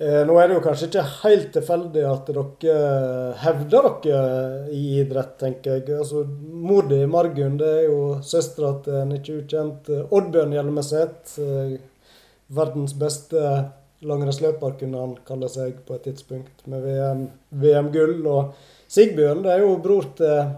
Eh, 0.00 0.22
nå 0.24 0.36
er 0.40 0.48
det 0.48 0.54
jo 0.56 0.62
kanskje 0.64 0.86
ikke 0.88 1.02
helt 1.26 1.50
tilfeldig 1.52 2.04
at 2.08 2.30
dere 2.32 3.34
hevder 3.42 3.88
dere 4.00 4.70
i 4.72 4.84
idrett, 5.02 5.34
tenker 5.42 5.76
jeg. 5.76 5.98
Altså, 5.98 6.22
Mor 6.40 6.88
di, 6.88 7.02
Margunn, 7.04 7.58
det 7.60 7.68
er 7.82 7.90
jo 7.90 7.98
søstera 8.24 8.78
til 8.84 8.96
en 9.02 9.12
ikke 9.18 9.42
ukjent 9.42 9.90
eh, 9.92 10.06
Oddbjørn 10.08 10.56
Hjelmeset. 10.56 11.34
Eh, 11.44 11.76
verdens 12.50 12.96
beste 12.98 13.44
langrennsløper, 14.08 14.78
kunne 14.80 15.04
han 15.04 15.12
kalle 15.28 15.52
seg 15.52 15.84
på 15.86 15.98
et 15.98 16.08
tidspunkt, 16.08 16.64
med 16.64 16.82
VM-gull. 17.52 18.16
VM 18.22 18.26
og 18.32 18.54
Sigbjørn, 18.90 19.44
det 19.44 19.52
er 19.52 19.66
jo 19.66 19.76
bror 19.84 20.08
til 20.18 20.54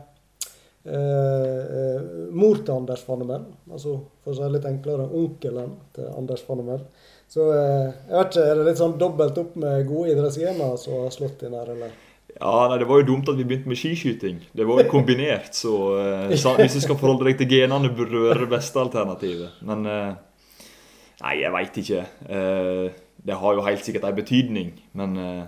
mor 0.82 2.58
til 2.58 2.74
Anders 2.74 3.04
Fannemel. 3.06 3.44
Altså, 3.70 3.96
for 4.24 4.32
å 4.32 4.36
si 4.36 4.42
det 4.42 4.54
litt 4.56 4.66
enklere, 4.66 5.04
onkelen 5.06 5.76
til 5.94 6.08
Anders 6.18 6.42
Fannemel. 6.46 6.82
Så 7.32 7.46
eh, 7.54 7.92
jeg 8.10 8.16
vet 8.16 8.32
ikke, 8.32 8.42
er 8.44 8.58
det 8.58 8.64
litt 8.66 8.80
sånn 8.80 8.96
dobbelt 9.00 9.38
opp 9.40 9.54
med 9.60 9.86
gode 9.88 10.12
idrettsgener 10.12 10.74
som 10.80 11.04
har 11.04 11.14
slått 11.14 11.44
inn 11.46 11.54
her, 11.56 11.70
eller? 11.76 11.94
Ja, 12.32 12.66
nei, 12.68 12.76
Det 12.80 12.88
var 12.90 13.00
jo 13.00 13.06
dumt 13.12 13.30
at 13.30 13.38
vi 13.38 13.46
begynte 13.46 13.70
med 13.70 13.78
skiskyting. 13.80 14.42
Det 14.52 14.66
var 14.68 14.82
jo 14.82 14.90
kombinert. 14.90 15.54
Så 15.56 15.72
eh, 16.00 16.34
hvis 16.34 16.76
du 16.76 16.82
skal 16.84 16.98
forholde 17.00 17.30
deg 17.30 17.40
til 17.40 17.48
genene, 17.54 17.92
burde 17.94 18.12
det 18.18 18.26
være 18.26 18.44
det 18.44 18.52
beste 18.52 18.82
alternativet. 18.82 19.62
Men 19.64 19.88
eh, 19.88 20.12
Nei, 21.22 21.36
jeg 21.38 21.54
veit 21.54 21.76
ikke. 21.78 22.04
Eh, 22.34 22.86
det 23.22 23.36
har 23.38 23.54
jo 23.54 23.62
helt 23.62 23.84
sikkert 23.86 24.08
en 24.08 24.16
betydning. 24.16 24.72
Men 24.98 25.18
eh, 25.22 25.44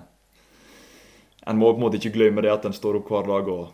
en 1.50 1.58
må 1.58 1.72
på 1.72 1.80
en 1.80 1.86
måte 1.88 1.98
ikke 1.98 2.14
glemme 2.14 2.44
det 2.44 2.52
at 2.52 2.68
en 2.68 2.76
står 2.76 3.00
opp 3.00 3.10
hver 3.10 3.26
dag 3.26 3.50
og 3.50 3.64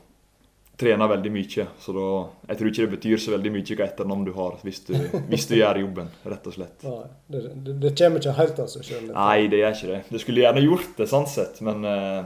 trener 0.80 1.08
veldig 1.08 1.32
mye. 1.32 1.66
Så 1.80 1.94
da, 1.96 2.06
jeg 2.48 2.58
tror 2.58 2.70
ikke 2.70 2.84
det 2.84 2.92
betyr 2.94 3.20
så 3.20 3.34
veldig 3.34 3.52
mye 3.54 3.76
hva 3.76 3.86
etternavn 3.86 4.26
du 4.26 4.32
har, 4.36 4.56
hvis 4.66 4.82
du, 4.86 4.94
hvis 5.30 5.48
du 5.50 5.56
gjør 5.58 5.82
jobben, 5.82 6.10
rett 6.32 6.46
og 6.48 6.56
slett. 6.56 6.86
Nei, 6.86 7.10
det, 7.26 7.42
det, 7.54 7.76
det, 7.82 7.94
kommer 7.98 8.22
ikke 8.22 8.36
helt 8.38 8.62
av 8.64 8.70
seg 8.72 8.86
sjøl? 8.88 9.10
Nei, 9.12 9.48
det 9.52 9.60
gjør 9.60 9.76
ikke 9.76 9.90
det. 9.92 10.00
Det 10.10 10.22
skulle 10.24 10.44
gjerne 10.46 10.64
gjort 10.64 10.94
det, 10.96 11.08
sånn 11.10 11.28
sett, 11.30 11.60
men 11.66 11.84
eh, 11.90 12.22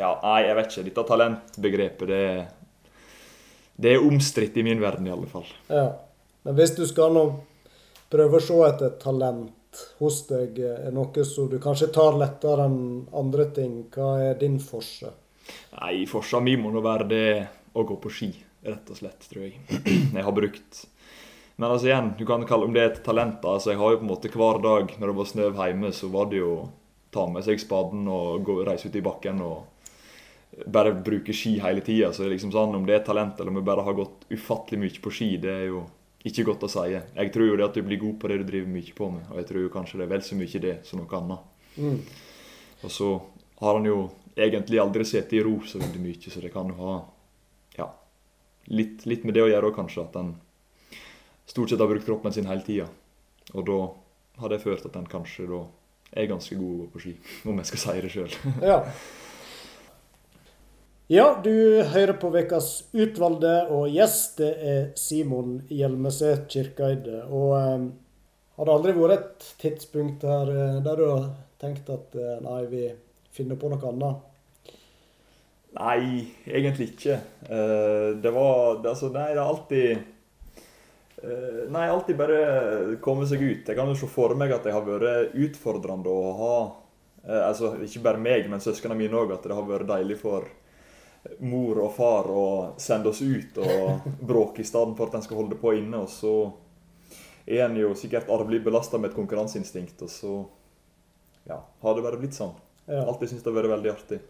ja, 0.00 0.14
nei, 0.24 0.40
jeg 0.46 0.56
vet 0.56 0.72
ikke. 0.72 0.86
Dette 0.88 1.06
talentbegrepet, 1.10 2.10
det, 2.10 2.24
det 3.80 3.94
er 3.94 4.08
omstridt 4.08 4.56
i 4.60 4.66
min 4.66 4.80
verden, 4.82 5.08
i 5.08 5.14
alle 5.14 5.28
fall. 5.30 5.48
Ja, 5.68 5.88
Men 6.42 6.56
hvis 6.56 6.72
du 6.78 6.86
skal 6.88 7.12
nå 7.12 7.24
prøve 8.10 8.40
å 8.40 8.44
se 8.44 8.56
etter 8.64 8.94
talent 9.02 9.56
hos 10.00 10.24
deg, 10.26 10.56
er 10.58 10.92
noe 10.94 11.24
som 11.28 11.50
du 11.50 11.58
kanskje 11.62 11.92
tar 11.94 12.16
lettere 12.18 12.64
enn 12.66 13.04
andre 13.14 13.50
ting, 13.54 13.82
hva 13.92 14.16
er 14.24 14.38
din 14.40 14.56
forse? 14.62 15.12
Nei, 15.76 16.06
forsa 16.10 16.40
mi 16.42 16.56
må 16.58 16.72
nå 16.72 16.82
være 16.84 17.06
det 17.10 17.26
å 17.72 17.84
gå 17.86 17.96
på 18.02 18.12
ski, 18.12 18.30
rett 18.66 18.90
og 18.90 18.98
slett, 18.98 19.26
tror 19.30 19.46
jeg. 19.46 19.60
Jeg 20.16 20.26
har 20.26 20.34
brukt 20.36 20.84
Men 21.56 21.70
altså 21.70 21.90
igjen, 21.90 22.12
du 22.18 22.24
kan 22.28 22.46
kalle 22.48 22.66
om 22.66 22.74
det 22.74 22.84
et 22.84 23.02
talent. 23.04 23.44
altså 23.44 23.74
Jeg 23.74 23.80
har 23.80 23.92
jo 23.92 24.00
på 24.00 24.06
en 24.06 24.12
måte 24.14 24.30
hver 24.32 24.62
dag 24.64 24.94
når 24.96 25.10
det 25.10 25.16
var 25.18 25.28
snø 25.28 25.50
hjemme, 25.52 25.92
så 25.92 26.08
var 26.08 26.30
det 26.30 26.40
jo 26.40 26.54
ta 27.12 27.26
med 27.28 27.44
seg 27.44 27.60
spaden 27.60 28.06
og 28.08 28.44
gå, 28.46 28.60
reise 28.64 28.88
ut 28.88 28.96
i 28.96 29.04
bakken 29.04 29.42
og 29.44 30.66
bare 30.66 30.94
bruke 30.94 31.34
ski 31.36 31.58
hele 31.62 31.82
tida. 31.84 32.12
Så 32.16 32.28
liksom 32.30 32.52
sånn, 32.54 32.74
om 32.78 32.86
det 32.86 32.96
er 32.96 33.06
talent 33.06 33.40
eller 33.40 33.52
om 33.52 33.60
vi 33.60 33.66
bare 33.66 33.84
har 33.86 33.98
gått 33.98 34.26
ufattelig 34.30 34.80
mye 34.80 35.02
på 35.02 35.12
ski, 35.14 35.30
det 35.42 35.52
er 35.52 35.66
jo 35.68 35.84
ikke 36.26 36.46
godt 36.50 36.66
å 36.66 36.70
si. 36.70 36.88
Jeg 36.94 37.32
tror 37.34 37.48
jo 37.48 37.58
det 37.58 37.68
at 37.68 37.76
du 37.76 37.84
blir 37.86 38.00
god 38.00 38.18
på 38.20 38.30
det 38.30 38.40
du 38.40 38.48
driver 38.48 38.72
mye 38.72 38.96
på 38.96 39.10
med, 39.12 39.28
og 39.30 39.40
jeg 39.40 39.48
tror 39.50 39.62
jo 39.64 39.74
kanskje 39.76 40.00
det 40.00 40.06
er 40.06 40.14
vel 40.14 40.26
så 40.26 40.40
mye 40.40 40.64
det 40.66 40.74
som 40.88 41.00
noe 41.00 41.20
annet. 41.20 41.46
Mm. 41.76 42.00
Og 42.80 42.92
så 42.92 43.12
har 43.60 43.78
han 43.78 43.88
jo 43.88 44.02
egentlig 44.36 44.80
aldri 44.80 45.06
sittet 45.08 45.38
i 45.38 45.42
ro 45.44 45.58
så 45.66 45.80
veldig 45.80 46.02
mye, 46.02 46.32
så 46.32 46.42
det 46.42 46.52
kan 46.52 46.68
jo 46.70 46.76
ha 46.80 46.98
litt, 48.70 49.04
litt 49.10 49.26
med 49.26 49.36
det 49.36 49.44
å 49.44 49.50
gjøre 49.50 49.70
òg, 49.70 49.76
kanskje. 49.76 50.06
At 50.06 50.18
en 50.20 50.34
stort 51.50 51.72
sett 51.72 51.82
har 51.82 51.90
brukt 51.90 52.06
kroppen 52.06 52.34
sin 52.34 52.48
hele 52.50 52.64
tida. 52.66 52.88
Og 53.54 53.66
da 53.66 53.80
har 54.40 54.52
det 54.52 54.62
ført 54.62 54.86
at 54.86 54.96
en 54.98 55.08
kanskje 55.10 55.48
da 55.50 55.64
er 56.20 56.30
ganske 56.30 56.56
god 56.58 56.86
på 56.92 57.02
ski, 57.02 57.16
om 57.46 57.58
jeg 57.60 57.70
skal 57.70 57.82
si 57.84 57.98
det 58.06 58.14
sjøl. 58.14 58.38
Ja. 58.72 58.84
Ja, 61.10 61.24
du 61.42 61.82
hører 61.90 62.14
på 62.22 62.28
Ukas 62.30 62.84
utvalgte, 62.94 63.64
og 63.74 63.88
gjest 63.90 64.36
det 64.38 64.50
er 64.62 64.84
Simon 64.94 65.56
Hjelmeset 65.66 66.44
Kirkeide. 66.52 67.24
Og 67.26 67.56
eh, 67.58 67.88
har 68.54 68.68
det 68.68 68.76
aldri 68.76 68.94
vært 68.94 69.16
et 69.16 69.48
tidspunkt 69.58 70.22
her 70.22 70.52
eh, 70.54 70.76
der 70.84 71.00
du 71.00 71.08
har 71.08 71.24
tenkt 71.58 71.90
at 71.90 72.14
eh, 72.14 72.36
nei, 72.44 72.60
vi 72.70 72.84
finner 73.34 73.58
på 73.58 73.72
noe 73.72 73.90
annet? 73.90 74.29
Nei, 75.70 76.26
egentlig 76.50 76.90
ikke. 76.94 77.18
Eh, 77.46 78.08
det 78.22 78.30
var 78.34 78.80
altså, 78.82 79.10
Nei, 79.14 79.28
det 79.30 79.38
er 79.38 79.44
alltid 79.44 79.90
eh, 81.22 81.60
Nei, 81.70 81.84
alltid 81.86 82.18
bare 82.18 82.96
komme 83.02 83.26
seg 83.30 83.44
ut. 83.44 83.68
Jeg 83.68 83.78
kan 83.78 83.90
jo 83.90 83.98
se 83.98 84.08
for 84.10 84.34
meg 84.38 84.50
at 84.54 84.66
det 84.66 84.74
har 84.74 84.86
vært 84.86 85.36
utfordrende 85.38 86.10
å 86.10 86.32
ha 86.40 86.56
eh, 87.28 87.44
Altså 87.44 87.76
ikke 87.86 88.02
bare 88.08 88.22
meg, 88.22 88.48
men 88.50 88.62
søsknene 88.62 88.98
mine 88.98 89.20
òg, 89.20 89.36
at 89.36 89.46
det 89.46 89.54
har 89.54 89.68
vært 89.68 89.90
deilig 89.92 90.18
for 90.22 90.48
mor 91.44 91.76
og 91.84 91.92
far 91.92 92.30
å 92.32 92.44
sende 92.80 93.10
oss 93.12 93.20
ut 93.20 93.58
og 93.60 94.06
bråke 94.32 94.64
i 94.64 94.66
stedet 94.66 94.96
for 94.96 95.10
at 95.10 95.20
en 95.20 95.26
skal 95.28 95.42
holde 95.42 95.60
på 95.60 95.76
inne. 95.78 96.02
Og 96.02 96.10
så 96.10 96.34
er 97.46 97.68
en 97.68 97.78
jo 97.78 97.94
sikkert 97.98 98.30
arvelig 98.32 98.64
belasta 98.66 98.98
med 98.98 99.12
et 99.12 99.18
konkurranseinstinkt, 99.18 100.02
og 100.02 100.10
så 100.10 100.34
ja, 101.46 101.60
har 101.60 101.96
det 101.96 102.04
bare 102.04 102.18
blitt 102.20 102.36
sånn. 102.36 102.56
Ja. 102.86 103.04
Alltid 103.04 103.30
syntes 103.30 103.44
det 103.44 103.52
har 103.52 103.60
vært 103.60 103.74
veldig 103.76 103.92
artig. 103.92 104.20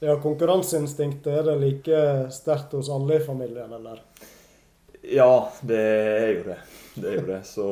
Ja, 0.00 0.16
konkurranseinstinktet, 0.22 1.32
er 1.32 1.46
det 1.48 1.56
like 1.62 2.02
sterkt 2.34 2.76
hos 2.78 2.90
alle 2.90 3.16
i 3.18 3.24
familien, 3.24 3.72
eller? 3.72 4.02
Ja, 5.02 5.52
det 5.60 5.80
er 5.80 6.30
jo 6.32 6.44
det. 6.50 6.58
Det 6.94 7.08
er 7.08 7.18
jo 7.20 7.26
det. 7.26 7.40
Så 7.46 7.66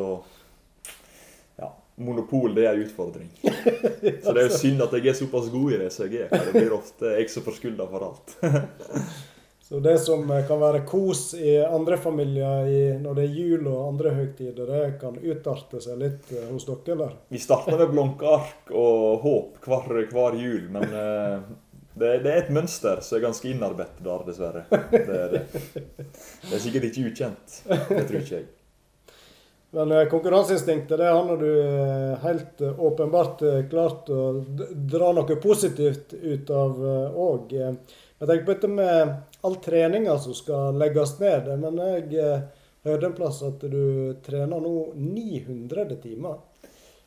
ja. 1.57 1.71
Monopol, 1.95 2.55
det 2.55 2.67
er 2.67 2.75
en 2.75 2.83
utfordring. 2.87 3.31
Så 4.23 4.33
det 4.33 4.43
er 4.43 4.49
jo 4.49 4.59
synd 4.59 4.83
at 4.85 4.99
jeg 4.99 5.13
er 5.13 5.19
såpass 5.19 5.49
god 5.53 5.73
i 5.77 5.81
det 5.85 5.93
som 5.95 6.07
jeg 6.07 6.27
er. 6.27 6.35
For 6.35 6.51
det 6.51 6.61
blir 6.61 6.77
ofte 6.77 7.17
jeg 7.19 7.33
som 7.33 7.47
får 7.47 7.59
skylda 7.61 7.89
for 7.91 8.11
alt. 8.11 8.37
Så 9.67 9.81
det 9.83 9.97
som 9.99 10.31
eh, 10.31 10.45
kan 10.47 10.61
være 10.63 10.85
kos 10.87 11.33
i 11.35 11.57
andre 11.59 11.97
familier 11.99 12.69
i, 12.71 12.83
når 13.03 13.17
det 13.19 13.23
er 13.25 13.33
jul 13.35 13.65
og 13.67 13.89
andre 13.89 14.13
høytider, 14.15 14.69
det 14.71 14.83
kan 15.01 15.17
utarte 15.19 15.81
seg 15.83 15.99
litt 15.99 16.31
eh, 16.31 16.45
hos 16.53 16.69
dere, 16.69 16.93
eller? 16.95 17.17
Vi 17.35 17.41
starter 17.43 17.81
med 17.81 17.91
blanke 17.91 18.31
ark 18.31 18.71
og 18.71 19.25
håp 19.25 19.67
hver, 19.67 20.05
hver 20.13 20.39
jul, 20.39 20.69
men 20.71 20.87
eh, 20.87 21.49
det, 21.97 22.11
det 22.27 22.33
er 22.33 22.43
et 22.43 22.53
mønster 22.53 23.01
som 23.01 23.17
er 23.17 23.25
ganske 23.25 23.49
innarbeidet 23.49 24.05
der, 24.05 24.27
dessverre. 24.29 24.67
Det 24.93 25.17
er, 25.17 25.33
det. 25.33 25.43
det 26.05 26.53
er 26.53 26.61
sikkert 26.61 26.91
ikke 26.91 27.09
ukjent. 27.09 27.59
Det 27.65 28.05
tror 28.05 28.21
ikke 28.21 28.35
jeg. 28.37 28.47
Men 29.77 29.93
eh, 29.93 30.09
konkurranseinstinktet 30.09 30.99
det 30.99 31.09
har 31.09 31.37
du 31.37 31.49
eh, 31.61 32.19
helt 32.23 32.61
eh, 32.61 32.81
åpenbart 32.81 33.43
klart 33.71 34.11
å 34.11 34.45
dra 34.73 35.11
noe 35.17 35.37
positivt 35.43 36.15
ut 36.15 36.53
av 36.53 36.79
òg. 37.13 37.57
Jeg 37.57 38.29
tenker 38.29 38.45
på 38.45 38.55
dette 38.55 38.71
med 38.73 39.17
all 39.45 39.59
treninga 39.65 40.19
som 40.21 40.37
skal 40.37 40.79
legges 40.81 41.19
ned. 41.21 41.51
Men 41.61 41.81
jeg 41.81 42.39
hørte 42.87 43.11
en 43.11 43.19
plass 43.19 43.43
at 43.45 43.67
du 43.69 44.15
trener 44.25 44.61
nå 44.63 44.77
900 44.95 45.99
timer. 46.05 46.39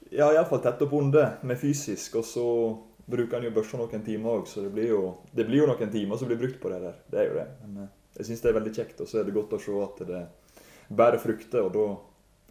Ja, 0.10 0.32
iallfall 0.34 0.62
tett 0.62 0.82
opp 0.82 0.94
under 0.98 1.40
med 1.46 1.58
fysisk, 1.62 2.20
og 2.22 2.26
så 2.26 2.46
bruker 3.10 3.38
en 3.38 3.48
jo 3.48 3.54
børsa 3.56 3.80
noen 3.80 4.04
timer 4.06 4.40
òg, 4.40 4.50
så 4.50 4.64
det 4.66 4.74
blir, 4.74 4.92
jo, 4.92 5.02
det 5.36 5.46
blir 5.48 5.64
jo 5.64 5.70
noen 5.70 5.94
timer 5.94 6.20
som 6.20 6.30
blir 6.30 6.40
brukt 6.42 6.60
på 6.62 6.72
det 6.74 6.82
der. 6.84 7.00
Det 7.10 7.22
er 7.22 7.30
jo 7.30 7.38
det. 7.40 7.48
Men 7.64 7.84
eh, 7.84 7.94
jeg 8.20 8.30
syns 8.30 8.44
det 8.44 8.52
er 8.52 8.58
veldig 8.60 8.76
kjekt, 8.76 9.02
og 9.04 9.10
så 9.10 9.22
er 9.22 9.28
det 9.28 9.36
godt 9.38 9.56
å 9.58 9.62
se 9.64 9.78
at 9.86 10.04
det 10.10 10.24
bærer 10.90 11.22
frukter, 11.22 11.66
og 11.66 11.74
da 11.76 11.88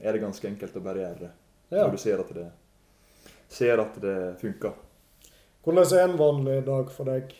er 0.06 0.14
det 0.14 0.22
ganske 0.22 0.50
enkelt 0.50 0.78
å 0.78 0.84
bare 0.84 1.04
gjøre 1.04 1.22
det. 1.26 1.32
Ja. 1.68 1.82
Når 1.82 1.94
du 1.94 2.02
ser 2.02 2.22
at 2.22 2.30
det, 2.36 2.46
ser 3.52 3.82
at 3.82 3.98
det 4.02 4.18
funker. 4.40 4.76
Hvordan 5.66 5.92
er 5.98 6.06
en 6.06 6.18
vanlig 6.20 6.58
dag 6.66 6.90
for 6.94 7.10
deg? 7.10 7.34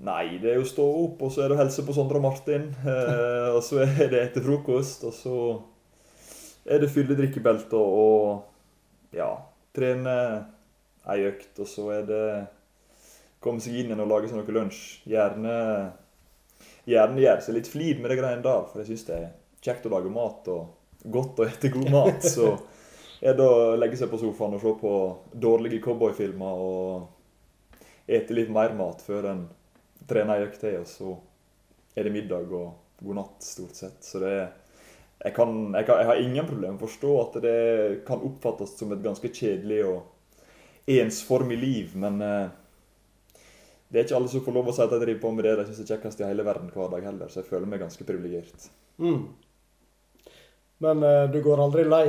Nei, 0.00 0.38
det 0.40 0.54
er 0.54 0.56
jo 0.56 0.64
å 0.64 0.70
stå 0.70 0.86
opp, 1.02 1.26
og 1.26 1.32
så 1.32 1.44
er 1.44 1.52
det 1.52 1.58
å 1.58 1.60
helse 1.60 1.84
på 1.84 1.94
Sondre 1.94 2.20
og 2.20 2.24
Martin. 2.24 2.70
Eh, 2.90 3.50
og 3.50 3.60
så 3.66 3.82
er 3.84 4.08
det 4.12 4.22
etter 4.22 4.44
frokost, 4.44 5.04
og 5.08 5.14
så 5.16 5.36
er 6.64 6.80
det 6.80 6.90
fylle 6.92 7.16
drikkebelter 7.18 7.80
og 7.80 9.14
ja, 9.16 9.32
trene 9.76 10.14
ei 11.08 11.26
økt. 11.30 11.52
Og 11.62 11.68
så 11.68 11.86
er 11.96 12.08
det 12.08 12.24
komme 13.40 13.62
seg 13.62 13.78
inn 13.78 13.90
igjen 13.90 14.02
og 14.04 14.10
lage 14.10 14.30
seg 14.30 14.40
noe 14.40 14.56
lunsj. 14.56 14.82
Gjerne, 15.08 15.54
gjerne 16.88 17.24
gjøre 17.24 17.46
seg 17.46 17.56
litt 17.56 17.70
flid 17.72 18.02
med 18.02 18.12
de 18.12 18.18
greiene 18.20 18.44
der, 18.44 18.66
for 18.68 18.82
jeg 18.82 18.92
syns 18.92 19.06
det 19.08 19.16
er 19.16 19.30
kjekt 19.64 19.88
å 19.88 19.94
lage 19.94 20.12
mat 20.12 20.50
og 20.52 21.08
godt 21.12 21.40
å 21.40 21.48
ete 21.48 21.72
god 21.72 21.88
mat. 21.94 22.26
Så 22.26 22.52
er 23.20 23.36
det 23.36 23.46
å 23.46 23.76
legge 23.80 24.00
seg 24.00 24.12
på 24.12 24.20
sofaen 24.20 24.56
og 24.56 24.62
se 24.64 24.74
på 24.80 24.92
dårlige 25.46 25.80
cowboyfilmer 25.84 26.62
og 26.66 28.10
ete 28.10 28.36
litt 28.36 28.52
mer 28.52 28.72
mat 28.76 29.02
før 29.04 29.32
en 29.32 29.42
trener 30.08 30.40
ei 30.40 30.46
økt 30.48 30.62
til, 30.64 30.80
og 30.80 30.88
så 30.88 31.12
er 31.94 32.06
det 32.06 32.14
middag 32.14 32.48
og 32.50 33.04
god 33.04 33.18
natt, 33.20 33.44
stort 33.44 33.76
sett. 33.76 34.00
Så 34.04 34.20
det 34.22 34.32
er 34.38 34.48
jeg, 35.20 35.34
kan, 35.36 35.50
jeg, 35.76 35.84
kan, 35.84 35.98
jeg 36.00 36.08
har 36.08 36.20
ingen 36.22 36.46
problem 36.48 36.74
med 36.74 36.80
å 36.80 36.86
forstå 36.86 37.10
at 37.20 37.34
det 37.44 37.58
kan 38.08 38.22
oppfattes 38.24 38.72
som 38.78 38.94
et 38.94 39.02
ganske 39.04 39.28
kjedelig 39.28 39.82
og 39.84 39.98
ensformig 40.98 41.58
liv, 41.60 41.94
men 41.98 42.20
eh, 42.24 42.48
det 43.90 43.98
er 43.98 44.06
ikke 44.06 44.16
alle 44.20 44.30
som 44.30 44.42
får 44.46 44.54
lov 44.54 44.70
å 44.70 44.74
si 44.74 44.82
at 44.84 44.92
de 44.92 45.00
driver 45.02 45.22
på 45.22 45.30
med 45.34 45.46
det 45.46 45.54
de 45.58 45.66
syns 45.68 45.80
er 45.82 45.88
kjekkest 45.94 46.20
i 46.22 46.28
hele 46.28 46.46
verden 46.46 46.70
hver 46.70 46.92
dag 46.92 47.06
heller, 47.08 47.30
så 47.30 47.40
jeg 47.40 47.48
føler 47.50 47.70
meg 47.70 47.82
ganske 47.82 48.06
privilegert. 48.06 48.68
Mm. 49.02 49.24
Men 50.84 51.02
uh, 51.02 51.24
du 51.30 51.40
går 51.42 51.62
aldri 51.64 51.84
lei? 51.88 52.04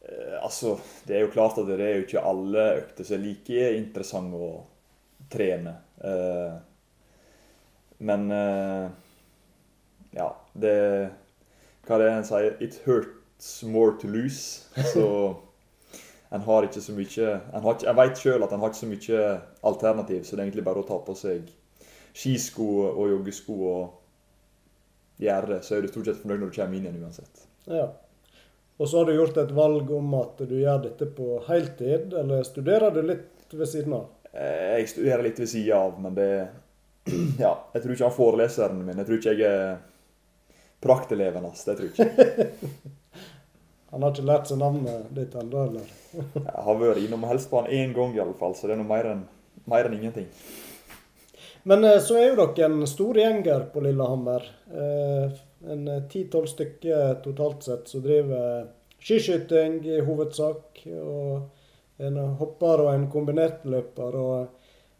Uh, 0.00 0.38
altså, 0.40 0.78
det 1.04 1.18
er 1.18 1.26
jo 1.26 1.34
klart 1.34 1.60
at 1.60 1.68
det 1.68 1.76
er 1.84 1.98
jo 1.98 2.06
ikke 2.06 2.24
alle 2.32 2.64
økter 2.80 3.06
som 3.06 3.18
er 3.18 3.26
like 3.26 3.68
interessante 3.76 4.40
å 4.40 4.50
trene. 5.30 5.76
Uh, 6.00 6.56
men 8.00 8.30
ja, 10.16 10.30
det 10.56 10.76
Hva 11.84 11.98
er 11.98 12.00
det 12.00 12.06
en 12.14 12.24
sier? 12.24 12.54
It 12.64 12.78
hurts 12.86 13.50
more 13.68 13.92
to 14.00 14.08
lose. 14.08 14.64
Så 14.94 15.04
en 16.30 16.44
har 16.46 16.66
ikke 16.66 16.82
så 16.82 16.94
mye 16.94 17.30
har 17.50 17.86
en 17.90 17.96
vet 17.98 18.20
sjøl 18.20 18.44
at 18.46 18.52
en 18.54 18.60
har 18.62 18.70
ikke 18.70 18.80
så 18.84 18.90
mye 18.90 19.22
alternativ, 19.66 20.22
så 20.24 20.36
det 20.36 20.42
er 20.42 20.46
egentlig 20.46 20.66
bare 20.68 20.82
å 20.84 20.86
ta 20.86 21.00
på 21.02 21.16
seg 21.18 21.48
skisko 22.14 22.68
og 22.90 23.10
joggesko 23.10 23.56
og 23.70 25.22
gjøre 25.22 25.54
det, 25.54 25.58
så 25.66 25.76
er 25.76 25.82
du 25.84 25.90
stort 25.90 26.08
sett 26.08 26.22
fornøyd 26.22 26.40
når 26.44 26.52
du 26.52 26.56
kommer 26.60 26.78
inn 26.78 26.86
igjen 26.86 27.02
uansett. 27.02 27.42
Ja. 27.70 27.88
Og 28.80 28.88
så 28.88 29.00
har 29.02 29.10
du 29.10 29.12
gjort 29.18 29.36
et 29.42 29.52
valg 29.52 29.90
om 29.92 30.14
at 30.16 30.40
du 30.48 30.54
gjør 30.56 30.80
dette 30.86 31.10
på 31.18 31.34
heltid, 31.50 32.14
eller 32.16 32.46
studerer 32.48 32.94
du 32.94 33.02
litt 33.04 33.52
ved 33.52 33.68
siden 33.68 33.98
av? 33.98 34.06
Eh, 34.32 34.78
Jeg 34.78 34.88
studerer 34.94 35.26
litt 35.26 35.42
ved 35.42 35.50
sida 35.50 35.82
av, 35.82 35.98
men 36.00 36.16
det 36.16 36.30
Ja, 37.44 37.52
jeg 37.74 37.82
tror 37.82 37.94
ikke 37.94 38.06
han 38.08 38.16
foreleseren 38.16 38.80
min 38.86 39.00
Jeg 39.02 39.08
tror 39.08 39.18
ikke 39.18 39.34
jeg 39.34 39.50
er 39.50 39.78
prakteleven 40.80 41.44
hans. 41.44 41.66
Det 41.66 41.76
tror 41.76 41.90
jeg 41.90 42.08
ikke. 42.08 42.70
Han 43.90 44.04
har 44.04 44.14
ikke 44.14 44.28
lært 44.28 44.48
seg 44.50 44.60
navnet 44.60 45.10
ditt 45.14 45.34
ennå, 45.34 45.66
eller? 45.66 45.92
Jeg 46.46 46.64
har 46.66 46.80
vært 46.80 47.02
innom 47.02 47.26
på 47.26 47.62
én 47.66 47.94
gang, 47.96 48.14
i 48.14 48.22
alle 48.22 48.38
fall, 48.38 48.54
så 48.54 48.68
det 48.68 48.76
er 48.76 48.82
noe 48.82 48.90
mer 48.90 49.12
enn 49.12 49.28
mer 49.70 49.86
enn 49.86 49.98
ingenting. 49.98 50.26
Men 51.68 51.84
eh, 51.84 52.00
så 52.00 52.16
er 52.18 52.30
jo 52.30 52.40
dere 52.40 52.70
en 52.70 52.86
stor 52.88 53.18
gjeng 53.18 53.42
her 53.46 53.68
på 53.72 53.82
Lillehammer. 53.84 54.46
Eh, 54.72 55.38
En 55.60 55.82
ti-tolv 56.08 56.46
stykker 56.48 57.18
totalt 57.20 57.66
sett 57.66 57.88
som 57.88 58.00
driver 58.00 58.70
skiskyting 58.96 59.82
i 59.84 59.98
hovedsak. 60.00 60.80
Og 60.88 62.00
en 62.00 62.16
hopper 62.40 62.86
og 62.86 62.94
en 62.94 63.04
kombinert 63.12 63.66
løper. 63.68 64.16
Og 64.16 64.46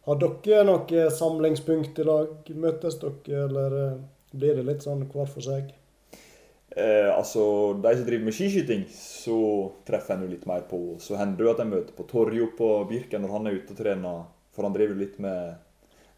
har 0.05 0.21
dere 0.21 0.67
noe 0.69 1.07
samlingspunkt 1.17 1.99
i 2.03 2.05
lag? 2.05 2.53
Møtes 2.53 3.01
dere, 3.01 3.47
eller 3.47 3.79
eh, 3.79 4.01
blir 4.37 4.61
det 4.61 4.67
litt 4.69 4.85
sånn 4.85 5.07
hver 5.09 5.33
for 5.33 5.45
seg? 5.49 5.73
Eh, 6.77 7.09
altså, 7.11 7.75
De 7.83 7.97
som 7.97 8.07
driver 8.07 8.25
med 8.25 8.37
skiskyting, 8.37 8.85
så 8.95 9.39
treffer 9.87 10.15
en 10.15 10.27
jo 10.27 10.31
litt 10.31 10.47
mer 10.47 10.63
på. 10.71 10.79
Så 11.03 11.19
hender 11.19 11.41
det 11.41 11.49
jo 11.49 11.55
at 11.55 11.65
jeg 11.65 11.73
møter 11.73 11.97
på 11.97 12.07
Torjo 12.11 12.53
på 12.59 12.69
Birken 12.91 13.25
når 13.25 13.35
han 13.37 13.51
er 13.51 13.59
ute 13.59 13.75
og 13.75 13.81
trener. 13.81 14.23
For 14.55 14.67
han 14.67 14.77
driver 14.77 14.99
litt 14.99 15.19
med 15.23 15.59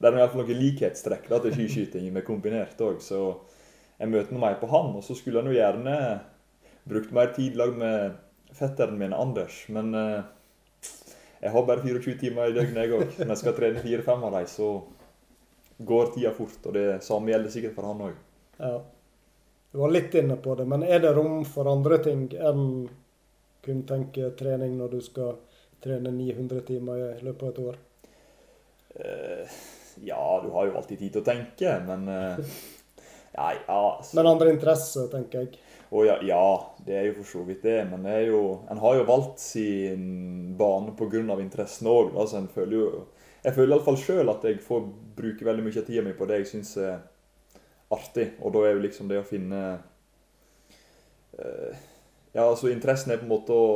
Det 0.02 0.08
er 0.08 0.16
i 0.16 0.18
hvert 0.18 0.32
fall 0.32 0.42
noen 0.42 0.58
likhetstrekk 0.58 1.28
da, 1.30 1.38
til 1.38 1.52
skiskyting 1.54 2.08
med 2.12 2.26
kombinert 2.26 2.80
òg. 2.82 2.98
Så 3.04 3.22
jeg 4.00 4.10
møter 4.10 4.40
mer 4.40 4.58
på 4.60 4.68
han. 4.72 4.92
Og 4.98 5.04
så 5.06 5.16
skulle 5.16 5.40
han 5.40 5.50
jo 5.50 5.56
gjerne 5.56 5.96
brukt 6.90 7.12
mer 7.14 7.30
tid 7.36 7.56
lag 7.56 7.76
med 7.78 8.16
fetteren 8.52 8.98
min 8.98 9.14
Anders. 9.14 9.62
Men 9.72 9.94
eh, 9.94 10.24
jeg 11.42 11.54
har 11.54 11.68
bare 11.68 11.84
24 11.86 12.18
timer 12.18 12.50
i 12.50 12.56
døgnet, 12.56 12.82
jeg 12.82 12.96
òg. 12.98 13.14
Når 13.22 13.32
jeg 13.32 13.40
skal 13.44 13.54
trene 13.56 13.84
fire-fem 13.84 14.26
av 14.26 14.36
dem, 14.36 14.50
så 14.50 14.72
går 15.92 16.12
tida 16.16 16.34
fort. 16.36 16.58
Og 16.66 16.76
det 16.76 16.88
samme 17.06 17.32
gjelder 17.32 17.54
sikkert 17.54 17.78
for 17.78 17.88
han 17.88 18.04
òg. 18.10 18.18
Ja. 18.58 18.74
Du 19.72 19.78
var 19.78 19.90
litt 19.90 20.14
inne 20.14 20.36
på 20.36 20.54
det, 20.54 20.66
men 20.68 20.82
er 20.84 21.00
det 21.00 21.14
rom 21.16 21.46
for 21.48 21.68
andre 21.70 21.96
ting 22.04 22.26
enn 22.36 22.66
kun 23.64 23.82
tenke 23.88 24.32
trening 24.36 24.74
når 24.76 24.96
du 24.96 25.00
skal 25.00 25.38
trene 25.82 26.12
900 26.12 26.60
timer 26.68 27.00
i 27.06 27.24
løpet 27.24 27.42
av 27.42 27.48
et 27.48 27.62
år? 27.62 27.78
Uh, 28.92 29.56
ja, 30.04 30.20
du 30.44 30.50
har 30.52 30.68
jo 30.68 30.76
alltid 30.76 31.00
tid 31.00 31.14
til 31.14 31.22
å 31.22 31.28
tenke, 31.30 31.72
men 31.88 32.04
uh, 32.10 32.56
Nei, 33.32 33.54
ja, 33.64 34.00
så, 34.04 34.16
Men 34.16 34.28
andre 34.34 34.52
interesser, 34.52 35.06
tenker 35.08 35.46
jeg. 35.46 35.62
Oh, 35.88 36.02
ja, 36.04 36.18
ja, 36.24 36.44
det 36.84 36.98
er 36.98 37.06
jo 37.08 37.14
for 37.22 37.30
så 37.30 37.44
vidt 37.46 37.64
det. 37.64 37.78
Men 37.88 38.04
det 38.04 38.26
jo, 38.26 38.42
en 38.70 38.80
har 38.80 38.98
jo 38.98 39.06
valgt 39.08 39.40
sin 39.40 40.52
bane 40.58 40.92
pga. 40.96 41.38
interessen 41.40 41.88
òg. 41.88 42.12
Altså, 42.16 42.38
en 42.38 42.48
føler 42.48 42.76
jo 42.76 43.06
Jeg 43.44 43.54
føler 43.56 43.74
iallfall 43.74 43.96
sjøl 43.98 44.28
at 44.30 44.44
jeg 44.44 44.60
får 44.62 44.84
bruke 45.16 45.44
veldig 45.44 45.64
mye 45.64 45.80
av 45.80 45.86
tida 45.88 46.02
mi 46.04 46.12
på 46.12 46.28
det 46.30 46.36
jeg 46.42 46.50
syns 46.52 46.76
er 46.76 47.00
artig. 47.92 48.32
Og 48.42 48.54
da 48.54 48.66
er 48.66 48.76
jo 48.76 48.84
liksom 48.84 49.10
det 49.10 49.20
å 49.20 49.26
finne 49.26 49.62
eh, 51.38 51.82
Ja, 52.32 52.46
altså 52.46 52.70
interessen 52.72 53.12
er 53.12 53.20
på 53.20 53.28
en 53.28 53.34
måte 53.34 53.56
å 53.56 53.72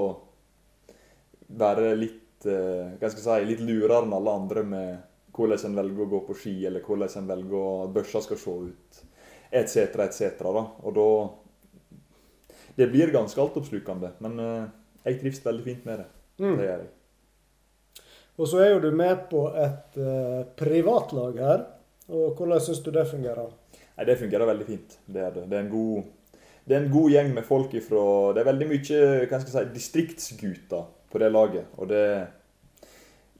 være 1.46 1.92
litt 1.98 2.46
eh, 2.48 2.96
hva 2.96 3.10
skal 3.10 3.20
jeg 3.20 3.26
si, 3.26 3.50
litt 3.50 3.64
lurere 3.66 4.02
enn 4.04 4.16
alle 4.16 4.38
andre 4.40 4.64
med 4.66 4.96
hvordan 5.36 5.68
en 5.68 5.76
velger 5.76 6.06
å 6.06 6.10
gå 6.14 6.22
på 6.30 6.38
ski, 6.40 6.54
eller 6.64 6.84
hvordan 6.84 7.20
en 7.20 7.28
velger 7.28 7.66
at 7.84 7.92
børsa 7.92 8.22
skal 8.24 8.40
se 8.40 8.54
ut, 8.70 9.00
etc., 9.50 9.98
etc. 10.06 10.40
da. 10.40 10.64
Og 10.82 10.96
da 10.96 11.08
Det 12.76 12.90
blir 12.92 13.08
ganske 13.08 13.40
altoppslukende, 13.40 14.10
men 14.20 14.40
eh, 14.40 14.64
jeg 15.06 15.20
trives 15.20 15.44
veldig 15.44 15.64
fint 15.64 15.84
med 15.88 16.02
det. 16.02 16.08
Mm. 16.42 16.56
Det 16.58 16.64
gjør 16.66 16.80
jeg. 16.82 16.90
Og 18.36 18.48
så 18.50 18.58
er 18.60 18.74
jo 18.74 18.80
du 18.84 18.90
med 18.92 19.22
på 19.30 19.46
et 19.56 19.96
uh, 19.96 20.42
privatlag 20.60 21.38
her. 21.40 21.62
Og 22.12 22.36
hvordan 22.36 22.60
syns 22.60 22.82
du 22.84 22.90
det 22.92 23.06
fungerer? 23.08 23.48
Nei, 23.96 24.04
Det 24.04 24.18
fungerer 24.20 24.46
veldig 24.52 24.66
fint. 24.68 24.98
Det 25.06 25.22
er 25.24 25.34
det. 25.34 25.46
Det 25.50 25.58
er 25.58 25.64
en 25.64 25.72
god, 25.72 26.40
det 26.64 26.76
er 26.76 26.82
en 26.82 26.92
god 26.92 27.10
gjeng 27.10 27.34
med 27.34 27.46
folk 27.48 27.74
ifra 27.78 28.06
Det 28.34 28.42
er 28.42 28.50
veldig 28.50 28.68
mye 28.72 29.02
hva 29.26 29.40
skal 29.40 29.52
jeg 29.52 29.54
si, 29.54 29.74
distriktsgutter 29.76 30.88
på 31.12 31.22
det 31.22 31.30
laget. 31.32 31.70
Og 31.80 31.88
det, 31.88 32.06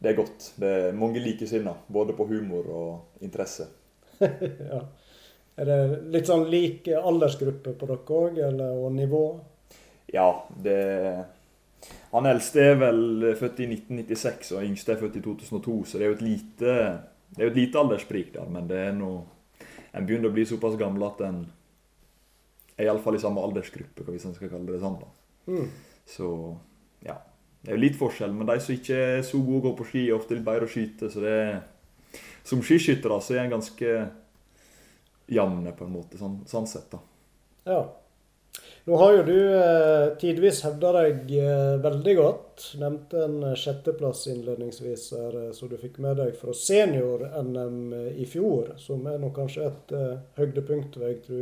det 0.01 0.13
er 0.13 0.21
godt. 0.21 0.53
Det 0.61 0.71
er 0.79 0.97
mange 0.97 1.21
likesinnede, 1.21 1.77
både 1.93 2.17
på 2.17 2.29
humor 2.31 2.71
og 2.71 3.27
interesse. 3.27 3.69
ja. 4.21 4.81
Er 5.57 5.69
det 5.69 5.79
litt 6.13 6.29
sånn 6.29 6.49
lik 6.53 6.89
aldersgruppe 6.93 7.73
på 7.81 7.89
dere 7.89 8.17
òg, 8.21 8.41
eller 8.45 8.77
og 8.77 8.91
nivå? 8.93 9.23
Ja, 10.13 10.29
det 10.63 10.81
Han 12.13 12.27
eldste 12.29 12.63
er 12.63 12.77
vel 12.81 13.33
født 13.37 13.61
i 13.61 13.69
1996, 13.69 14.53
og 14.57 14.65
yngste 14.65 14.95
er 14.95 15.01
født 15.01 15.17
i 15.19 15.23
2002, 15.25 15.77
så 15.85 15.99
det 15.99 16.07
er 16.07 16.11
jo 16.11 16.17
et 16.17 16.25
lite, 16.25 16.75
det 17.33 17.41
er 17.41 17.49
jo 17.49 17.53
et 17.53 17.59
lite 17.61 17.81
alderssprik 17.81 18.31
der. 18.35 18.47
Men 18.53 18.69
det 18.71 18.79
er 18.89 18.95
noe 18.97 19.25
En 19.97 20.07
begynner 20.07 20.31
å 20.31 20.37
bli 20.37 20.45
såpass 20.49 20.77
gammel 20.81 21.07
at 21.07 21.23
en 21.25 21.45
er 22.77 22.91
iallfall 22.91 23.17
i 23.17 23.23
samme 23.23 23.41
aldersgruppe, 23.41 24.05
hvis 24.11 24.27
en 24.29 24.35
skal 24.37 24.53
kalle 24.53 24.75
det 24.75 24.83
sånn. 24.83 24.99
da. 25.01 25.09
Mm. 25.49 25.71
Så 26.07 26.29
ja. 27.07 27.17
Det 27.63 27.73
er 27.73 27.79
jo 27.79 27.83
litt 27.83 27.97
forskjell, 27.99 28.35
men 28.37 28.47
de 28.47 28.59
som 28.63 28.77
ikke 28.77 28.97
er 29.17 29.25
så 29.27 29.41
gode 29.43 29.59
å 29.59 29.65
gå 29.65 29.73
på 29.81 29.87
ski, 29.89 30.05
er 30.07 30.19
ofte 30.19 30.37
litt 30.37 30.45
bedre 30.47 30.69
å 30.69 30.71
skyte. 30.71 31.11
Så 31.11 31.25
det 31.25 31.33
er 31.35 31.57
Som 32.47 32.61
skiskyttere 32.63 33.17
så 33.21 33.35
er 33.35 33.41
en 33.43 33.57
ganske 33.57 33.95
jevne, 35.27 35.73
på 35.75 35.85
en 35.85 35.91
måte, 35.97 36.19
sånn, 36.21 36.37
sånn 36.47 36.69
sett, 36.71 36.87
da. 36.93 37.01
Ja. 37.67 37.81
Nå 38.87 38.97
har 38.97 39.17
jo 39.17 39.23
du 39.27 39.39
eh, 39.59 40.13
tidvis 40.21 40.61
hevda 40.63 40.93
deg 40.95 41.33
eh, 41.35 41.73
veldig 41.83 42.13
godt. 42.21 42.67
Nevnte 42.79 43.25
en 43.25 43.41
eh, 43.49 43.57
sjetteplass 43.59 44.29
innledningsvis 44.31 45.07
her, 45.17 45.39
så 45.51 45.57
som 45.59 45.73
du 45.73 45.75
fikk 45.81 45.97
med 46.05 46.21
deg 46.21 46.37
fra 46.39 46.55
senior-NM 46.55 47.81
i 48.15 48.29
fjor. 48.31 48.77
Som 48.79 49.09
er 49.11 49.19
nå 49.19 49.33
kanskje 49.35 49.67
et 49.67 49.95
eh, 49.99 50.13
høydepunkt, 50.39 51.01
vil 51.01 51.11
jeg 51.11 51.19
tro, 51.25 51.41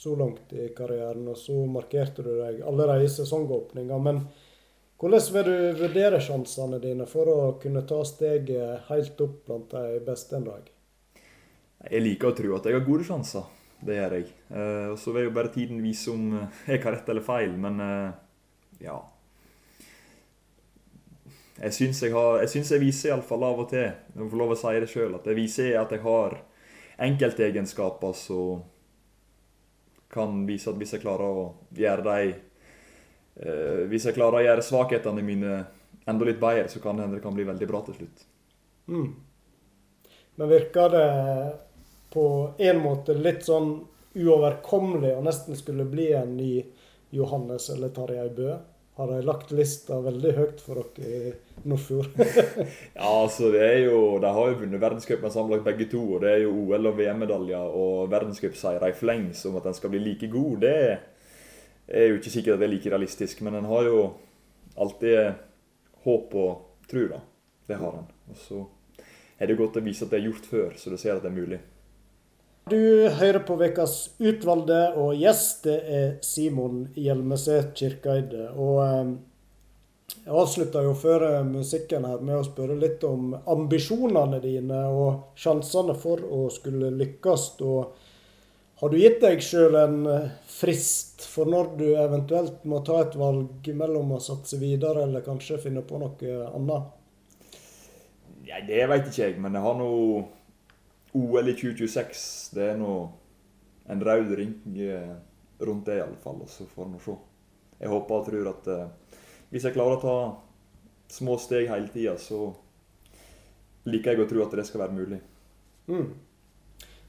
så 0.00 0.14
langt 0.16 0.54
i 0.56 0.70
karrieren. 0.78 1.28
Og 1.28 1.36
så 1.36 1.58
markerte 1.68 2.24
du 2.24 2.32
deg 2.38 2.64
allerede 2.64 3.04
i 3.04 3.12
sesongåpninga. 3.18 4.00
Men 4.08 4.24
hvordan 4.96 5.28
vil 5.36 5.52
du 5.52 5.84
vurdere 5.84 6.24
sjansene 6.24 6.80
dine 6.80 7.04
for 7.10 7.28
å 7.28 7.38
kunne 7.60 7.84
ta 7.84 8.00
steget 8.08 8.88
helt 8.88 9.20
opp 9.28 9.42
blant 9.44 9.76
de 9.76 10.00
beste 10.08 10.40
en 10.40 10.48
dag? 10.48 10.72
Jeg 11.84 12.00
liker 12.08 12.32
å 12.32 12.36
tro 12.40 12.56
at 12.56 12.64
jeg 12.72 12.80
har 12.80 12.88
gode 12.88 13.04
sjanser. 13.12 13.57
Det 13.78 13.94
gjør 13.94 14.16
jeg. 14.18 14.32
Eh, 14.50 14.88
og 14.92 14.98
Så 14.98 15.12
vil 15.14 15.28
jo 15.28 15.34
bare 15.34 15.52
tiden 15.54 15.82
vise 15.82 16.10
om 16.10 16.32
eh, 16.40 16.64
jeg 16.72 16.82
har 16.82 16.96
rett 16.96 17.08
eller 17.08 17.24
feil, 17.24 17.54
men 17.60 17.80
eh, 17.84 18.10
ja. 18.82 18.98
Jeg 21.58 21.74
syns 21.74 22.02
jeg, 22.02 22.14
har, 22.14 22.38
jeg, 22.42 22.50
synes 22.54 22.70
jeg 22.70 22.82
viser 22.82 23.10
iallfall 23.10 23.44
av 23.46 23.62
og 23.64 23.70
til, 23.70 23.88
jeg 23.90 24.30
får 24.30 24.38
lov 24.38 24.54
å 24.54 24.58
si 24.58 24.74
det 24.78 24.90
sjøl, 24.90 25.16
at 25.18 25.24
jeg 25.26 25.38
viser 25.38 25.78
at 25.80 25.94
jeg 25.94 26.04
har 26.04 26.36
enkeltegenskaper 27.02 28.14
som 28.14 28.60
kan 30.10 30.44
vise 30.46 30.70
at 30.70 30.78
hvis 30.78 30.94
jeg 30.94 31.02
klarer 31.02 31.26
å 31.26 31.48
gjøre 31.76 32.04
de 32.06 32.36
Hvis 33.90 34.06
jeg 34.08 34.16
klarer 34.16 34.38
å 34.38 34.42
gjøre 34.42 34.62
svakhetene 34.66 35.22
mine 35.22 35.58
enda 36.10 36.26
litt 36.26 36.40
bedre, 36.40 36.66
så 36.70 36.80
kan 36.82 36.96
det 36.96 37.04
hende 37.04 37.18
det 37.18 37.22
kan 37.22 37.36
bli 37.36 37.44
veldig 37.46 37.68
bra 37.70 37.82
til 37.86 37.94
slutt. 37.98 38.24
Mm. 38.90 39.12
Men 40.38 40.50
virker 40.50 40.94
det 40.94 41.04
på 42.12 42.24
en 42.58 42.80
måte 42.82 43.14
litt 43.16 43.44
sånn 43.46 43.74
uoverkommelig 44.18 45.12
og 45.16 45.26
nesten 45.26 45.56
skulle 45.58 45.86
bli 45.88 46.10
en 46.16 46.36
ny 46.38 46.52
Johannes 47.14 47.68
eller 47.74 47.92
Tarjei 47.94 48.28
Bø? 48.34 48.56
Har 48.98 49.12
de 49.12 49.20
lagt 49.22 49.52
lista 49.54 50.00
veldig 50.02 50.30
høyt 50.34 50.62
for 50.64 50.80
dere 50.96 51.28
i 51.28 51.68
Nordfjord? 51.70 52.16
Ja, 52.98 53.06
altså 53.06 53.52
det 53.54 53.60
er 53.62 53.76
jo, 53.84 54.00
De 54.18 54.32
har 54.34 54.48
jo 54.50 54.56
vunnet 54.58 54.82
verdenscupen 54.82 55.30
sammenlagt 55.30 55.68
begge 55.68 55.86
to. 55.92 56.00
og 56.16 56.24
Det 56.24 56.32
er 56.32 56.40
jo 56.42 56.56
OL- 56.64 56.90
og 56.90 56.96
VM-medaljer 56.98 57.76
og 57.78 58.08
verdenscupseiere 58.10 58.90
i 58.90 58.96
fleng 58.98 59.28
som 59.38 59.54
at 59.60 59.68
en 59.70 59.78
skal 59.78 59.92
bli 59.94 60.02
like 60.02 60.26
god. 60.32 60.64
Det 60.66 60.74
er 61.94 62.08
jo 62.08 62.18
ikke 62.18 62.34
sikkert 62.34 62.56
at 62.56 62.64
det 62.64 62.66
er 62.66 62.74
like 62.74 62.90
realistisk, 62.90 63.44
men 63.46 63.60
en 63.60 63.70
har 63.70 63.86
jo 63.86 64.02
alltid 64.74 65.30
håp 66.02 66.34
og 66.42 66.90
tro, 66.90 67.06
da. 67.14 67.22
Det 67.70 67.78
har 67.78 68.00
en. 68.00 68.12
Og 68.32 68.42
så 68.48 68.64
er 69.38 69.46
det 69.46 69.60
godt 69.62 69.78
å 69.78 69.84
vise 69.86 70.04
at 70.04 70.10
det 70.10 70.18
er 70.18 70.26
gjort 70.26 70.50
før, 70.50 70.74
så 70.74 70.90
du 70.90 70.98
ser 70.98 71.14
at 71.14 71.22
det 71.22 71.30
er 71.30 71.38
mulig. 71.38 71.62
Du 72.70 73.08
hører 73.08 73.38
på 73.46 73.54
Ukas 73.62 74.10
utvalgte, 74.18 74.78
og 74.98 75.14
gjest 75.16 75.64
det 75.64 75.76
er 75.88 76.08
Simon 76.24 76.88
Hjelmeset 76.98 77.70
Kirkeide. 77.78 78.48
Og 78.60 78.80
eh, 78.84 79.12
jeg 80.24 80.34
avslutta 80.42 80.82
jo 80.84 80.92
før 80.98 81.24
eh, 81.28 81.46
musikken 81.46 82.04
her 82.08 82.20
med 82.20 82.40
å 82.40 82.44
spørre 82.44 82.76
litt 82.76 83.04
om 83.08 83.32
ambisjonene 83.38 84.42
dine 84.42 84.82
og 84.90 85.38
sjansene 85.38 85.96
for 85.96 86.20
å 86.20 86.48
skulle 86.52 86.90
lykkes. 86.98 87.46
Og 87.64 88.80
har 88.82 88.92
du 88.92 88.98
gitt 89.00 89.22
deg 89.24 89.40
sjøl 89.44 89.78
en 89.78 90.00
eh, 90.12 90.30
frist 90.58 91.24
for 91.24 91.48
når 91.48 91.72
du 91.78 91.86
eventuelt 91.94 92.66
må 92.68 92.82
ta 92.84 93.00
et 93.04 93.16
valg 93.16 93.70
mellom 93.80 94.16
å 94.18 94.22
satse 94.22 94.60
videre 94.60 95.06
eller 95.06 95.24
kanskje 95.24 95.62
finne 95.62 95.86
på 95.86 96.02
noe 96.02 96.40
annet? 96.50 96.96
Nei, 98.48 98.64
Det 98.68 98.84
veit 98.90 99.08
ikke 99.08 99.22
jeg, 99.22 99.38
men 99.40 99.56
jeg 99.56 99.64
har 99.64 99.80
nå 99.80 99.88
OL 101.12 101.48
i 101.48 101.54
2026. 101.56 102.26
Det 102.56 102.70
er 102.72 102.78
nå 102.80 102.92
en 103.88 104.04
rød 104.04 104.34
ring 104.36 104.54
rundt 105.58 105.86
det, 105.86 105.96
i 105.96 106.04
alle 106.04 106.20
fall. 106.22 106.42
Og 106.42 106.50
så 106.52 106.66
får 106.74 106.92
vi 106.92 107.02
se. 107.04 107.16
Jeg 107.78 107.92
håper 107.92 108.14
og 108.14 108.26
tror 108.26 108.50
at 108.50 108.70
eh, 108.74 109.18
hvis 109.50 109.64
jeg 109.64 109.76
klarer 109.76 109.98
å 109.98 110.02
ta 110.02 110.16
små 111.14 111.38
steg 111.40 111.70
hele 111.70 111.88
tida, 111.92 112.16
så 112.20 112.50
liker 113.88 114.12
jeg 114.12 114.24
å 114.24 114.28
tro 114.30 114.42
at 114.44 114.56
det 114.58 114.66
skal 114.68 114.82
være 114.84 114.96
mulig. 114.98 115.20
Mm. 115.88 116.10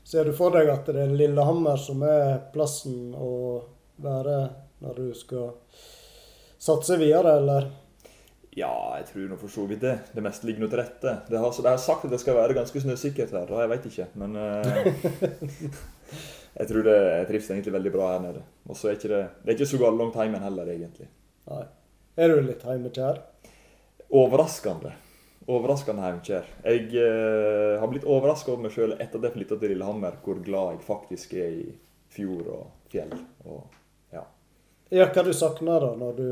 Ser 0.06 0.30
du 0.30 0.34
for 0.38 0.54
deg 0.56 0.70
at 0.72 0.88
det 0.90 1.04
er 1.04 1.14
Lillehammer 1.14 1.78
som 1.82 2.02
er 2.08 2.40
plassen 2.54 3.12
å 3.18 3.34
være 4.00 4.38
når 4.80 5.02
du 5.02 5.10
skal 5.18 5.52
satse 6.60 6.96
videre, 7.02 7.36
eller? 7.42 7.68
Ja, 8.58 8.98
jeg 8.98 9.06
tror 9.12 9.28
nå 9.30 9.38
for 9.38 9.54
så 9.54 9.64
vidt 9.70 9.84
det. 9.84 9.96
Det 10.16 10.24
meste 10.26 10.48
ligger 10.48 10.64
nå 10.64 10.70
til 10.72 10.82
rette. 10.82 11.12
Det 11.30 11.38
har, 11.38 11.52
så 11.54 11.64
de 11.66 11.70
har 11.70 11.82
sagt 11.82 12.08
at 12.08 12.14
det 12.14 12.20
skal 12.22 12.38
være 12.40 12.56
ganske 12.58 12.82
snøsikkert 12.82 13.34
her, 13.36 13.52
og 13.52 13.62
jeg 13.62 13.72
veit 13.72 13.90
ikke. 13.92 14.08
Men 14.20 14.38
eh, 14.42 15.04
jeg 16.60 16.72
tror 16.72 16.88
det, 16.88 16.96
jeg 16.98 17.28
trives 17.30 17.52
egentlig 17.54 17.76
veldig 17.78 17.94
bra 17.94 18.08
her 18.16 18.24
nede. 18.24 18.42
Og 18.66 18.80
så 18.80 18.90
er 18.90 18.98
ikke 18.98 19.12
det, 19.12 19.22
det 19.44 19.54
er 19.54 19.60
ikke 19.60 19.70
så 19.74 19.82
galt 19.84 20.02
langt 20.02 20.18
hjemme 20.18 20.42
heller, 20.42 20.72
egentlig. 20.74 21.10
Nei. 21.52 21.66
Er 22.20 22.34
du 22.34 22.42
litt 22.44 22.66
hjemmekjær? 22.66 23.22
Overraskende. 24.20 24.96
Overraskende 25.50 26.04
heimekjær. 26.04 26.50
Jeg 26.66 26.90
eh, 26.98 27.76
har 27.80 27.90
blitt 27.90 28.08
overraska 28.10 28.52
over 28.54 28.66
meg 28.66 28.74
sjøl 28.74 28.98
etter 28.98 29.22
at 29.22 29.30
jeg 29.30 29.38
flytta 29.38 29.60
til 29.62 29.74
Lillehammer, 29.76 30.18
hvor 30.26 30.42
glad 30.46 30.74
jeg 30.74 30.84
faktisk 30.90 31.38
er 31.38 31.54
i 31.54 31.70
fjord 32.14 32.50
og 32.50 32.66
fjell. 32.92 33.14
Og, 33.46 33.64
ja. 34.14 34.26
Ja, 34.90 35.08
hva 35.14 35.24
du 35.26 35.32
savner 35.38 35.86
da, 35.86 35.94
når 36.02 36.18
du, 36.18 36.28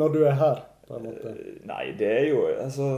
når 0.00 0.16
du 0.16 0.20
er 0.24 0.36
her? 0.40 0.64
På 0.88 0.96
en 0.98 1.06
måte? 1.08 1.32
Eh, 1.34 1.62
Nei, 1.68 1.84
det 1.98 2.10
er 2.10 2.26
jo 2.30 2.42
Altså, 2.54 2.88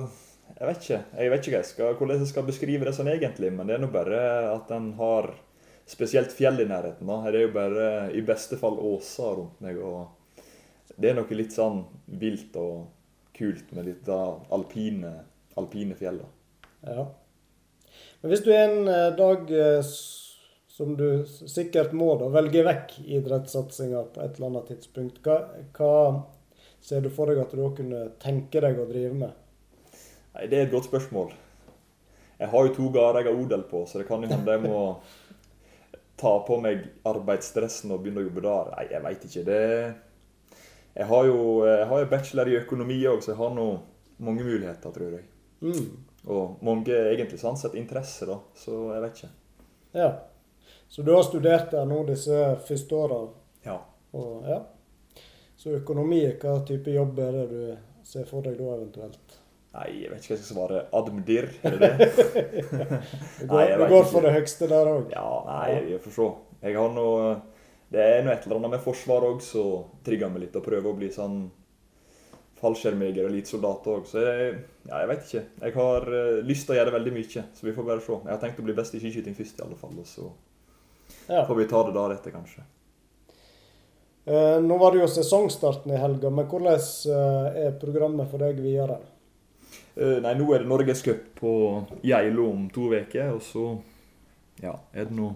jeg 0.57 0.68
vet 0.68 0.83
ikke. 0.85 1.00
Jeg 1.18 1.33
vet 1.35 1.46
ikke 1.46 1.59
jeg 1.59 1.68
skal, 1.68 1.94
hvordan 1.98 2.22
jeg 2.24 2.33
skal 2.33 2.48
beskrive 2.48 2.88
det 2.88 2.94
sånn 2.96 3.11
egentlig, 3.12 3.53
men 3.55 3.68
det 3.68 3.76
er 3.76 3.83
nå 3.85 3.90
bare 3.92 4.22
at 4.55 4.70
en 4.74 4.92
har 4.98 5.33
spesielt 5.90 6.33
fjell 6.35 6.62
i 6.62 6.68
nærheten. 6.70 7.07
da. 7.07 7.20
Her 7.24 7.37
er 7.37 7.46
jo 7.46 7.53
bare 7.55 7.88
i 8.14 8.22
beste 8.26 8.59
fall 8.61 8.79
åser 8.79 9.37
rundt 9.40 9.61
meg. 9.64 9.79
og 9.79 10.44
Det 10.96 11.11
er 11.11 11.18
noe 11.18 11.38
litt 11.38 11.55
sånn 11.57 11.83
vilt 12.20 12.57
og 12.61 12.87
kult 13.37 13.72
med 13.74 13.88
litt 13.88 14.05
da 14.07 14.20
alpine, 14.55 15.12
alpine 15.59 15.96
fjell. 15.98 16.20
da. 16.22 16.94
Ja. 16.94 17.07
Men 18.20 18.33
hvis 18.33 18.44
du 18.44 18.50
en 18.55 18.88
eh, 18.88 19.11
dag 19.16 19.50
eh, 19.50 19.81
som 20.70 20.92
du 20.96 21.24
sikkert 21.29 21.94
må 21.96 22.12
da, 22.20 22.29
velge 22.33 22.62
vekk 22.66 22.98
idrettssatsinga 23.05 24.05
på 24.14 24.22
et 24.24 24.37
eller 24.38 24.50
annet 24.50 24.70
tidspunkt, 24.74 25.22
hva, 25.24 25.38
hva 25.76 25.94
ser 26.80 27.04
du 27.04 27.10
for 27.12 27.30
deg 27.30 27.40
at 27.42 27.52
du 27.54 27.62
òg 27.64 27.76
kunne 27.78 28.08
tenke 28.22 28.62
deg 28.62 28.78
å 28.80 28.88
drive 28.88 29.14
med? 29.14 29.32
Nei, 30.34 30.46
Det 30.46 30.58
er 30.58 30.66
et 30.66 30.74
godt 30.74 30.88
spørsmål. 30.88 31.32
Jeg 32.40 32.48
har 32.48 32.66
jo 32.66 32.74
to 32.74 32.88
gårder 32.88 33.20
jeg 33.20 33.34
har 33.34 33.42
odel 33.42 33.64
på, 33.68 33.84
så 33.86 34.00
det 34.00 34.06
kan 34.08 34.22
jo 34.22 34.30
hende 34.30 34.54
jeg 34.54 34.62
må 34.64 34.78
ta 36.20 36.32
på 36.44 36.56
meg 36.60 36.86
arbeidsstressen 37.08 37.92
og 37.92 38.00
begynne 38.02 38.22
å 38.22 38.28
jobbe 38.28 38.44
der. 38.44 38.70
Nei, 38.76 38.86
jeg 38.92 39.04
veit 39.04 39.26
ikke. 39.28 39.44
Det 39.44 39.60
Jeg 40.96 41.06
har 41.06 41.24
jo 41.24 41.66
jeg 41.66 41.86
har 41.86 42.08
bachelor 42.10 42.48
i 42.48 42.56
økonomi 42.58 42.98
òg, 43.06 43.20
så 43.22 43.32
jeg 43.32 43.38
har 43.38 43.52
nå 43.54 43.66
mange 44.18 44.44
muligheter, 44.44 44.90
tror 44.90 45.12
jeg. 45.16 45.28
Mm. 45.60 45.86
Og 46.28 46.64
mange 46.64 46.92
egentlig 46.92 47.38
sånn 47.40 47.56
sett 47.56 47.76
interesser, 47.78 48.26
da. 48.32 48.40
Så 48.56 48.90
jeg 48.94 49.04
vet 49.04 49.20
ikke. 49.20 49.30
Ja. 50.00 50.10
Så 50.88 51.04
du 51.06 51.12
har 51.14 51.22
studert 51.22 51.70
der 51.70 51.86
nå 51.86 52.02
disse 52.08 52.56
første 52.66 52.98
åra? 52.98 53.20
Ja. 53.64 53.78
Og, 54.12 54.48
ja. 54.48 54.58
Så 55.60 55.74
økonomi, 55.76 56.22
hva 56.40 56.54
type 56.64 56.92
jobb 56.94 57.18
er 57.20 57.34
det 57.36 57.46
du 57.50 57.60
ser 58.08 58.24
for 58.28 58.40
deg 58.46 58.56
da 58.56 58.70
eventuelt? 58.78 59.36
Nei, 59.74 59.86
jeg 60.02 60.10
vet 60.10 60.24
ikke 60.24 60.32
hva 60.32 60.36
jeg 60.38 60.44
skal 60.46 60.56
svare. 60.56 60.78
Admdir, 60.98 61.46
er 61.68 61.76
det 61.76 61.90
det? 62.00 62.08
Du 62.08 63.44
går, 63.44 63.52
Nei, 63.52 63.66
du 63.76 63.84
går 63.92 64.06
for 64.10 64.24
det 64.24 64.32
høyeste 64.38 64.68
der 64.72 64.88
òg? 64.90 65.12
Ja, 65.12 65.26
nei, 65.46 65.74
vi 65.90 65.98
får 66.06 66.16
se. 66.16 66.28
Jeg 66.64 66.78
har 66.80 66.94
noe, 66.96 67.28
Det 67.92 68.00
er 68.06 68.24
noe 68.24 68.34
et 68.38 68.46
eller 68.48 68.58
annet 68.62 68.72
med 68.78 68.82
forsvar 68.86 69.26
òg 69.28 69.44
som 69.44 69.84
trigger 70.06 70.32
meg 70.32 70.46
litt. 70.46 70.56
Å 70.58 70.64
prøve 70.64 70.90
å 70.90 70.96
bli 70.96 71.12
sånn 71.14 71.38
fallskjermjeger 72.60 73.24
og 73.28 73.30
elitesoldat 73.32 73.86
òg. 73.94 74.08
Så 74.10 74.24
jeg, 74.24 74.50
ja, 74.88 74.96
jeg 75.04 75.08
vet 75.12 75.22
ikke. 75.28 75.44
Jeg 75.68 75.76
har 75.76 76.08
eh, 76.18 76.40
lyst 76.50 76.66
til 76.68 76.74
å 76.74 76.80
gjøre 76.80 76.96
veldig 76.96 77.14
mye, 77.20 77.44
så 77.56 77.68
vi 77.68 77.76
får 77.76 77.88
bare 77.92 78.04
se. 78.04 78.18
Jeg 78.24 78.32
har 78.34 78.42
tenkt 78.42 78.60
å 78.60 78.66
bli 78.66 78.76
best 78.80 78.96
i 78.96 79.00
skiskyting 79.04 79.36
først, 79.38 79.60
i 79.60 79.64
alle 79.68 79.78
fall. 79.80 79.94
Og 80.02 80.08
så 80.08 80.28
Ja. 81.30 81.44
får 81.46 81.56
vi 81.62 81.68
ta 81.70 81.84
det 81.86 81.94
deretter, 81.96 82.34
kanskje. 82.34 82.66
Eh, 84.24 84.61
nå 84.61 84.78
var 84.78 84.92
det 84.92 85.00
jo 85.00 85.09
sesongstarten 85.09 85.94
i 85.94 86.00
helga, 86.00 86.30
men 86.30 86.46
hvordan 86.46 86.76
eh, 86.76 87.62
er 87.66 87.78
programmet 87.80 88.28
for 88.30 88.42
deg 88.42 88.61
videre? 88.61 88.98
Eh, 89.96 90.18
nei, 90.20 90.35
nå 90.37 90.50
er 90.52 90.62
det 90.62 90.68
Norgescup 90.70 91.30
på 91.40 91.52
Geilo 92.04 92.50
om 92.52 92.68
to 92.72 92.90
uker, 92.92 93.33
og 93.35 93.42
så 93.44 93.64
ja, 94.61 94.76
er 94.92 95.09
det 95.09 95.16
nå 95.16 95.33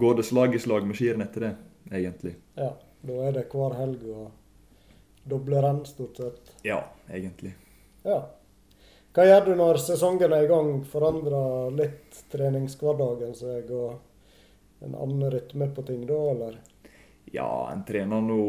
Går 0.00 0.14
det 0.18 0.24
slag 0.24 0.54
i 0.56 0.58
slag 0.58 0.86
med 0.88 0.96
skirenn 0.96 1.22
etter 1.22 1.44
det, 1.44 1.50
egentlig. 1.92 2.32
Ja, 2.58 2.70
da 3.06 3.18
er 3.28 3.34
det 3.36 3.44
hver 3.52 3.76
helg 3.78 4.00
og 4.10 5.28
doble 5.28 5.60
renn, 5.62 5.84
stort 5.86 6.16
sett. 6.18 6.50
Ja, 6.66 6.80
egentlig. 7.12 7.52
Ja. 8.06 8.22
Hva 9.14 9.26
gjør 9.28 9.44
du 9.46 9.52
når 9.60 9.78
sesongen 9.84 10.32
er 10.32 10.46
i 10.46 10.50
gang? 10.50 10.72
Forandrer 10.88 11.76
litt 11.76 12.22
treningshverdagen 12.32 13.36
seg 13.38 13.70
og 13.76 14.82
en 14.86 14.96
annen 14.96 15.30
rytme 15.34 15.68
på 15.76 15.84
ting 15.86 16.02
da, 16.08 16.18
eller? 16.32 16.58
Ja, 17.32 17.70
en 17.72 17.84
trener 17.84 18.22
nå 18.24 18.42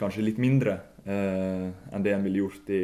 kanskje 0.00 0.24
litt 0.24 0.40
mindre 0.40 0.78
eh, 1.04 1.68
enn 1.92 2.04
det 2.04 2.14
en 2.14 2.24
ville 2.24 2.44
gjort 2.44 2.72
i 2.72 2.82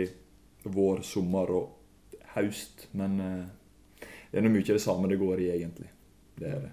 vår, 0.65 1.03
sommer 1.07 1.51
og 1.53 2.21
høst. 2.37 2.87
Men 2.99 3.19
eh, 3.21 4.07
det 4.31 4.41
er 4.41 4.47
nå 4.47 4.53
mye 4.53 4.69
det 4.69 4.83
samme 4.83 5.11
det 5.11 5.21
går 5.21 5.43
i, 5.45 5.51
egentlig. 5.57 5.91
Det 6.39 6.49
er 6.49 6.63
det. 6.67 6.73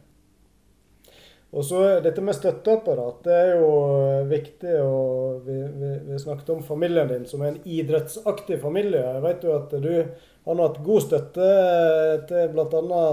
Og 1.49 1.65
så 1.65 1.79
dette 2.05 2.21
med 2.21 2.37
støtteapparat, 2.37 3.23
det 3.25 3.35
er 3.35 3.51
jo 3.57 3.69
eh, 3.97 4.25
viktig. 4.29 4.75
og 4.83 5.47
Vi, 5.47 5.57
vi, 5.81 5.93
vi 6.11 6.19
snakket 6.21 6.53
om 6.53 6.63
familien 6.65 7.09
din 7.09 7.25
som 7.29 7.41
er 7.41 7.53
en 7.53 7.61
idrettsaktiv 7.65 8.61
familie. 8.61 9.01
Jeg 9.01 9.25
vet 9.25 9.47
jo 9.47 9.55
at 9.57 9.73
du 9.81 9.93
har 9.95 10.61
hatt 10.63 10.81
god 10.85 11.05
støtte 11.07 11.49
til 12.29 12.53
bl.a. 12.53 13.05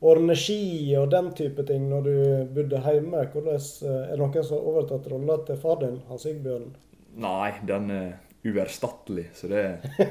ordne 0.00 0.36
ski 0.38 0.94
og 0.98 1.10
den 1.10 1.32
type 1.36 1.64
ting 1.66 1.88
når 1.90 2.06
du 2.06 2.14
bodde 2.54 2.82
hjemme. 2.84 3.24
Hvordan, 3.32 3.58
eh, 3.58 3.96
er 4.04 4.14
det 4.14 4.20
noen 4.22 4.44
som 4.44 4.58
har 4.58 4.70
overtatt 4.72 5.10
rolla 5.12 5.38
til 5.46 5.60
far 5.60 5.80
din, 5.82 6.00
Hans 6.08 6.26
Sigbjørn? 6.26 6.70
Nei, 7.18 7.52
den 7.66 7.90
er 7.90 8.08
uerstattelig, 8.46 9.28
så 9.34 9.50
det, 9.50 9.64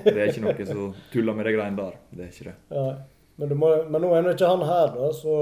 det 0.03 0.17
er 0.17 0.27
ikke 0.27 0.43
noe 0.43 0.67
som 0.67 0.89
tuller 1.13 1.37
med 1.37 1.47
de 1.47 1.55
greiene 1.55 1.79
der. 1.79 1.95
Det 2.11 2.25
er 2.25 2.33
ikke 2.33 2.49
det. 2.49 2.57
Ja. 2.75 2.89
Men, 3.37 3.49
du 3.49 3.55
må, 3.55 3.71
men 3.87 4.01
nå 4.01 4.11
er 4.17 4.25
nå 4.25 4.33
ikke 4.33 4.49
han 4.49 4.65
her, 4.65 4.93
da, 4.95 5.09
så 5.13 5.39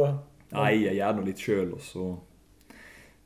Nei, 0.55 0.85
jeg 0.85 0.99
gjør 0.99 1.15
nå 1.17 1.23
litt 1.25 1.41
sjøl, 1.41 1.71
og 1.75 1.81
så 1.83 2.03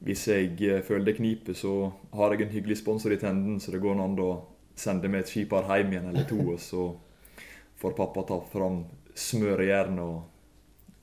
Hvis 0.05 0.21
jeg 0.29 0.53
eh, 0.63 0.79
føler 0.85 1.09
det 1.09 1.17
kniper, 1.17 1.57
så 1.57 1.91
har 2.15 2.31
jeg 2.31 2.45
en 2.45 2.53
hyggelig 2.53 2.77
sponsor 2.79 3.11
i 3.11 3.19
Tenden, 3.19 3.57
så 3.59 3.73
det 3.73 3.81
går 3.83 3.99
an 3.99 4.15
å 4.23 4.29
sende 4.79 5.09
med 5.11 5.25
et 5.25 5.31
skipar 5.33 5.67
hjem 5.67 5.91
igjen 5.91 6.07
eller 6.13 6.27
to, 6.29 6.37
og 6.53 6.61
så 6.63 6.85
får 7.81 7.97
pappa 7.97 8.23
ta 8.29 8.37
fram 8.47 8.85
smørejern 9.19 9.99
og 9.99 10.21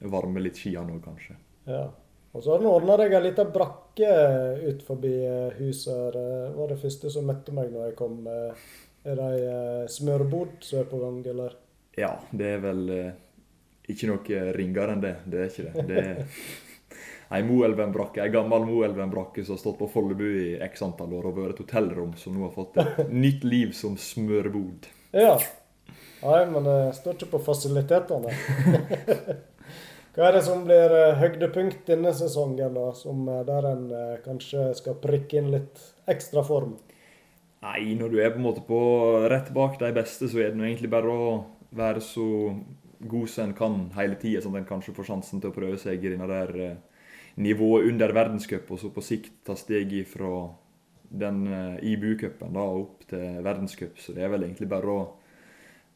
varme 0.01 0.41
litt 0.45 0.59
skiene 0.61 0.93
òg, 0.97 1.03
kanskje. 1.05 1.37
Ja. 1.67 1.87
Og 2.37 2.43
så 2.45 2.53
har 2.53 2.61
du 2.61 2.67
ordna 2.69 2.99
deg 3.01 3.15
ei 3.17 3.23
lita 3.31 3.47
brakke 3.49 4.11
ut 4.67 4.83
forbi 4.85 5.13
eh, 5.25 5.55
huset. 5.61 6.13
Det 6.13 6.27
var 6.59 6.69
det 6.69 6.81
første 6.83 7.11
som 7.15 7.25
møtte 7.31 7.55
meg 7.57 7.71
når 7.73 7.89
jeg 7.91 7.97
kom. 8.03 8.19
Eh, 8.29 8.67
Er 9.07 9.15
det 9.17 9.27
ei 9.37 9.43
eh, 9.47 9.87
smørbod 9.89 10.57
som 10.67 10.81
er 10.83 10.89
på 10.91 10.99
gang, 10.99 11.21
eller? 11.31 11.53
Ja, 11.97 12.11
det 12.35 12.47
er 12.57 12.61
vel 12.65 12.81
ikke 13.89 14.09
noe 14.11 14.41
ringere 14.57 14.97
enn 14.97 15.05
det. 15.05 15.13
Det 15.25 15.39
er 15.45 15.53
ikke 15.53 15.67
det. 15.71 15.85
Det 15.89 16.03
er 16.03 16.17
ei 17.39 17.43
Moelven-brakke, 17.47 18.21
ei 18.25 18.33
gammel 18.35 18.67
Moelven-brakke 18.69 19.45
som 19.47 19.55
har 19.57 19.63
stått 19.63 19.79
på 19.81 19.89
Follebu 19.95 20.27
i 20.27 20.49
x 20.67 20.83
antall 20.85 21.15
år 21.17 21.31
og 21.31 21.39
vært 21.39 21.55
et 21.57 21.63
hotellrom, 21.65 22.13
som 22.21 22.37
nå 22.37 22.45
har 22.49 22.53
fått 22.55 22.77
et 22.83 23.09
nytt 23.25 23.47
liv 23.47 23.73
som 23.79 23.97
smørbod. 23.97 24.91
Ja. 25.17 25.39
Nei, 26.21 26.41
men 26.51 26.67
det 26.67 26.77
står 26.99 27.17
ikke 27.17 27.33
på 27.39 27.45
fasilitetene. 27.47 28.35
Hva 30.17 30.31
er 30.31 30.39
det 30.39 30.47
som 30.47 30.63
blir 30.65 30.93
eh, 30.97 31.19
høydepunkt 31.21 31.83
denne 31.91 32.09
sesongen, 32.17 32.73
da? 32.73 32.87
Som 32.97 33.27
eh, 33.29 33.43
der 33.45 33.67
en 33.69 33.83
eh, 33.93 34.15
kanskje 34.25 34.71
skal 34.79 34.97
prikke 35.03 35.43
inn 35.43 35.51
litt 35.53 35.83
ekstra 36.09 36.41
form? 36.47 36.79
Nei, 37.67 37.93
når 37.99 38.15
du 38.15 38.17
er 38.23 38.33
på 38.33 38.41
en 38.41 38.47
måte 38.47 38.63
på 38.65 38.79
rett 39.29 39.51
bak 39.53 39.77
de 39.83 39.91
beste, 39.93 40.31
så 40.33 40.41
er 40.41 40.55
det 40.55 40.65
egentlig 40.65 40.89
bare 40.95 41.13
å 41.13 41.27
være 41.77 42.01
så 42.01 42.25
god 43.05 43.29
som 43.29 43.45
en 43.51 43.53
kan 43.59 43.77
hele 43.99 44.17
tida, 44.17 44.41
sånn 44.41 44.57
at 44.57 44.63
en 44.63 44.71
kanskje 44.71 44.97
får 44.97 45.11
sjansen 45.11 45.43
til 45.43 45.53
å 45.53 45.57
prøve 45.59 45.77
seg 45.83 46.01
i 46.01 46.15
denne 46.15 46.31
der 46.31 46.79
nivået 47.37 47.91
under 47.91 48.15
verdenscup, 48.17 48.71
og 48.73 48.81
så 48.81 48.89
på 48.95 49.05
sikt 49.05 49.43
ta 49.45 49.53
steg 49.59 49.93
fra 50.09 50.47
den 51.13 51.45
IBU-cupen 51.85 52.57
da 52.57 52.65
opp 52.65 53.05
til 53.11 53.43
verdenscup. 53.45 54.01
Så 54.01 54.17
det 54.17 54.25
er 54.25 54.33
vel 54.33 54.49
egentlig 54.49 54.71
bare 54.73 54.95
å 54.95 55.05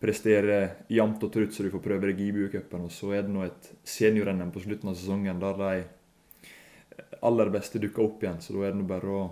prestere 0.01 0.61
jevnt 0.89 1.23
og 1.27 1.33
trutt 1.35 1.55
så 1.55 1.65
du 1.65 1.71
får 1.75 1.83
prøve 1.85 2.11
deg 2.11 2.21
i 2.21 2.31
IBU-cupen. 2.31 2.87
Og 2.89 2.95
så 2.95 3.13
er 3.17 3.27
det 3.27 3.35
nå 3.35 3.45
et 3.45 3.71
senior-NM 3.85 4.53
på 4.55 4.65
slutten 4.65 4.93
av 4.93 4.97
sesongen 4.99 5.43
der 5.43 5.61
de 5.61 5.73
aller 7.27 7.53
beste 7.53 7.81
dukker 7.83 8.07
opp 8.07 8.25
igjen. 8.25 8.41
Så 8.41 8.57
da 8.57 8.65
er 8.65 8.75
det 8.75 8.81
nå 8.81 8.89
bare 8.89 9.13
å 9.13 9.25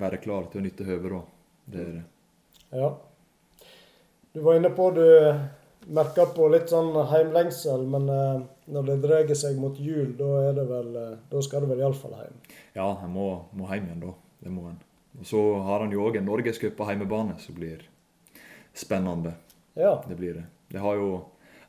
være 0.00 0.20
klar 0.22 0.48
til 0.50 0.62
å 0.62 0.66
nytte 0.66 0.86
høvet, 0.88 1.12
da. 1.12 1.22
Det 1.66 1.82
er 1.82 1.92
det. 1.92 2.06
Ja. 2.76 2.90
Du 4.36 4.42
var 4.44 4.58
inne 4.58 4.70
på 4.76 4.90
du 4.96 5.06
merker 5.96 6.32
på 6.34 6.48
litt 6.52 6.70
sånn 6.72 6.92
heimlengsel, 7.10 7.86
men 7.88 8.08
eh, 8.10 8.44
når 8.74 8.88
det 8.88 8.96
dreier 9.04 9.38
seg 9.38 9.58
mot 9.60 9.76
jul, 9.78 10.10
da 10.18 10.30
er 10.48 10.56
det 10.56 10.66
vel 10.68 10.88
eh, 10.98 11.12
Da 11.30 11.42
skal 11.44 11.62
du 11.62 11.70
vel 11.70 11.82
iallfall 11.84 12.16
hjem? 12.18 12.40
Ja, 12.74 12.88
jeg 12.88 13.10
må, 13.12 13.28
må 13.56 13.68
hjem 13.70 13.88
igjen 13.90 14.02
da. 14.02 14.14
Det 14.42 14.52
må 14.52 14.66
en. 14.70 14.80
Og 15.16 15.28
så 15.28 15.42
har 15.64 15.84
han 15.84 15.94
jo 15.94 16.04
òg 16.04 16.18
en 16.18 16.26
norgescup 16.28 16.74
på 16.76 16.88
heimebane 16.88 17.38
som 17.40 17.56
blir 17.56 17.86
spennende. 18.76 19.36
Ja. 19.76 20.04
Det 20.08 20.16
blir 20.16 20.34
det. 20.34 20.44
Det 20.68 20.78
har 20.78 20.96
jo 20.96 21.10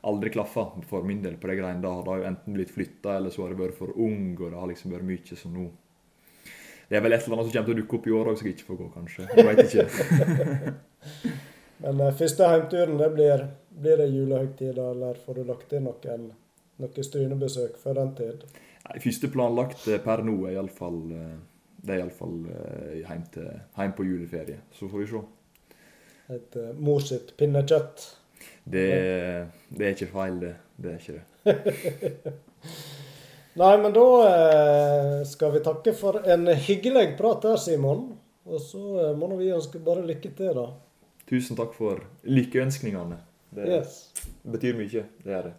aldri 0.00 0.30
klaffa 0.30 0.70
for 0.88 1.02
min 1.02 1.22
del 1.22 1.36
på 1.36 1.50
de 1.50 1.58
greiene 1.58 1.82
da. 1.82 1.92
Det 2.02 2.12
har 2.12 2.22
jo 2.22 2.30
enten 2.30 2.56
blitt 2.56 2.72
flytta, 2.72 3.16
eller 3.16 3.34
så 3.34 3.44
har 3.44 3.52
det 3.52 3.60
vært 3.60 3.78
for 3.78 3.92
ung, 3.96 4.32
og 4.38 4.48
det 4.48 4.60
har 4.60 4.70
liksom 4.70 4.94
vært 4.94 5.08
mye 5.08 5.38
som 5.38 5.54
nå 5.54 5.68
Det 6.88 6.96
er 6.96 7.02
vel 7.04 7.12
et 7.12 7.26
eller 7.26 7.36
annet 7.36 7.50
som 7.50 7.52
kommer 7.52 7.68
til 7.68 7.74
å 7.74 7.80
dukke 7.82 7.96
opp 7.98 8.06
i 8.08 8.12
år 8.16 8.30
òg 8.30 8.38
som 8.40 8.48
jeg 8.48 8.54
ikke 8.56 8.68
får 8.70 8.78
gå, 8.78 8.86
kanskje. 8.94 9.26
Jeg 9.36 9.44
veit 9.44 9.58
ikke. 9.66 10.72
Men 11.84 12.00
uh, 12.00 12.14
første 12.16 12.48
heimturen, 12.48 12.96
det 12.98 13.10
blir, 13.12 13.44
blir 13.82 14.00
det 14.00 14.08
julehøytida, 14.08 14.86
eller 14.94 15.20
får 15.26 15.36
du 15.36 15.50
lagt 15.50 15.74
inn 15.76 15.84
noen, 15.84 16.24
noen 16.80 17.08
strynebesøk 17.10 17.76
før 17.82 18.00
den 18.00 18.14
tid? 18.16 18.48
Nei, 18.88 18.96
Første 19.04 19.28
planlagt 19.28 19.84
eh, 19.92 20.00
per 20.00 20.24
nå 20.24 20.38
er 20.48 20.54
iallfall 20.56 21.02
Det 21.12 21.92
er 21.92 21.98
iallfall 22.00 22.38
hjem, 23.02 23.26
til, 23.34 23.50
hjem 23.76 23.94
på 23.98 24.08
juleferie. 24.08 24.62
Så 24.72 24.88
får 24.88 25.04
vi 25.04 25.10
se. 25.12 25.20
Et 26.34 26.56
uh, 26.60 26.72
mor 26.76 27.00
sitt 27.00 27.32
pinnekjøtt. 27.40 28.04
Det, 28.68 28.86
det 29.72 29.86
er 29.86 29.94
ikke 29.96 30.10
feil, 30.12 30.40
det. 30.42 30.54
Det 30.76 30.90
er 30.92 30.98
ikke 31.00 31.16
det. 31.16 32.34
Nei, 33.58 33.72
men 33.82 33.94
da 33.96 34.02
eh, 34.28 35.14
skal 35.26 35.50
vi 35.56 35.62
takke 35.64 35.94
for 35.96 36.20
en 36.30 36.44
hyggelig 36.54 37.16
prat 37.18 37.42
her, 37.48 37.56
Simon. 37.58 38.04
Og 38.46 38.60
så 38.62 38.82
eh, 39.02 39.14
må 39.18 39.30
vi 39.40 39.48
ønske 39.56 39.80
bare 39.82 40.04
lykke 40.06 40.30
til, 40.38 40.52
da. 40.54 40.68
Tusen 41.28 41.58
takk 41.58 41.72
for 41.76 42.04
lykkeønskningene. 42.28 43.18
Det 43.56 43.64
Yes. 43.66 43.96
betyr 44.44 44.76
mye. 44.78 45.02
Det 45.24 45.32
er 45.34 45.48
det. 45.48 45.54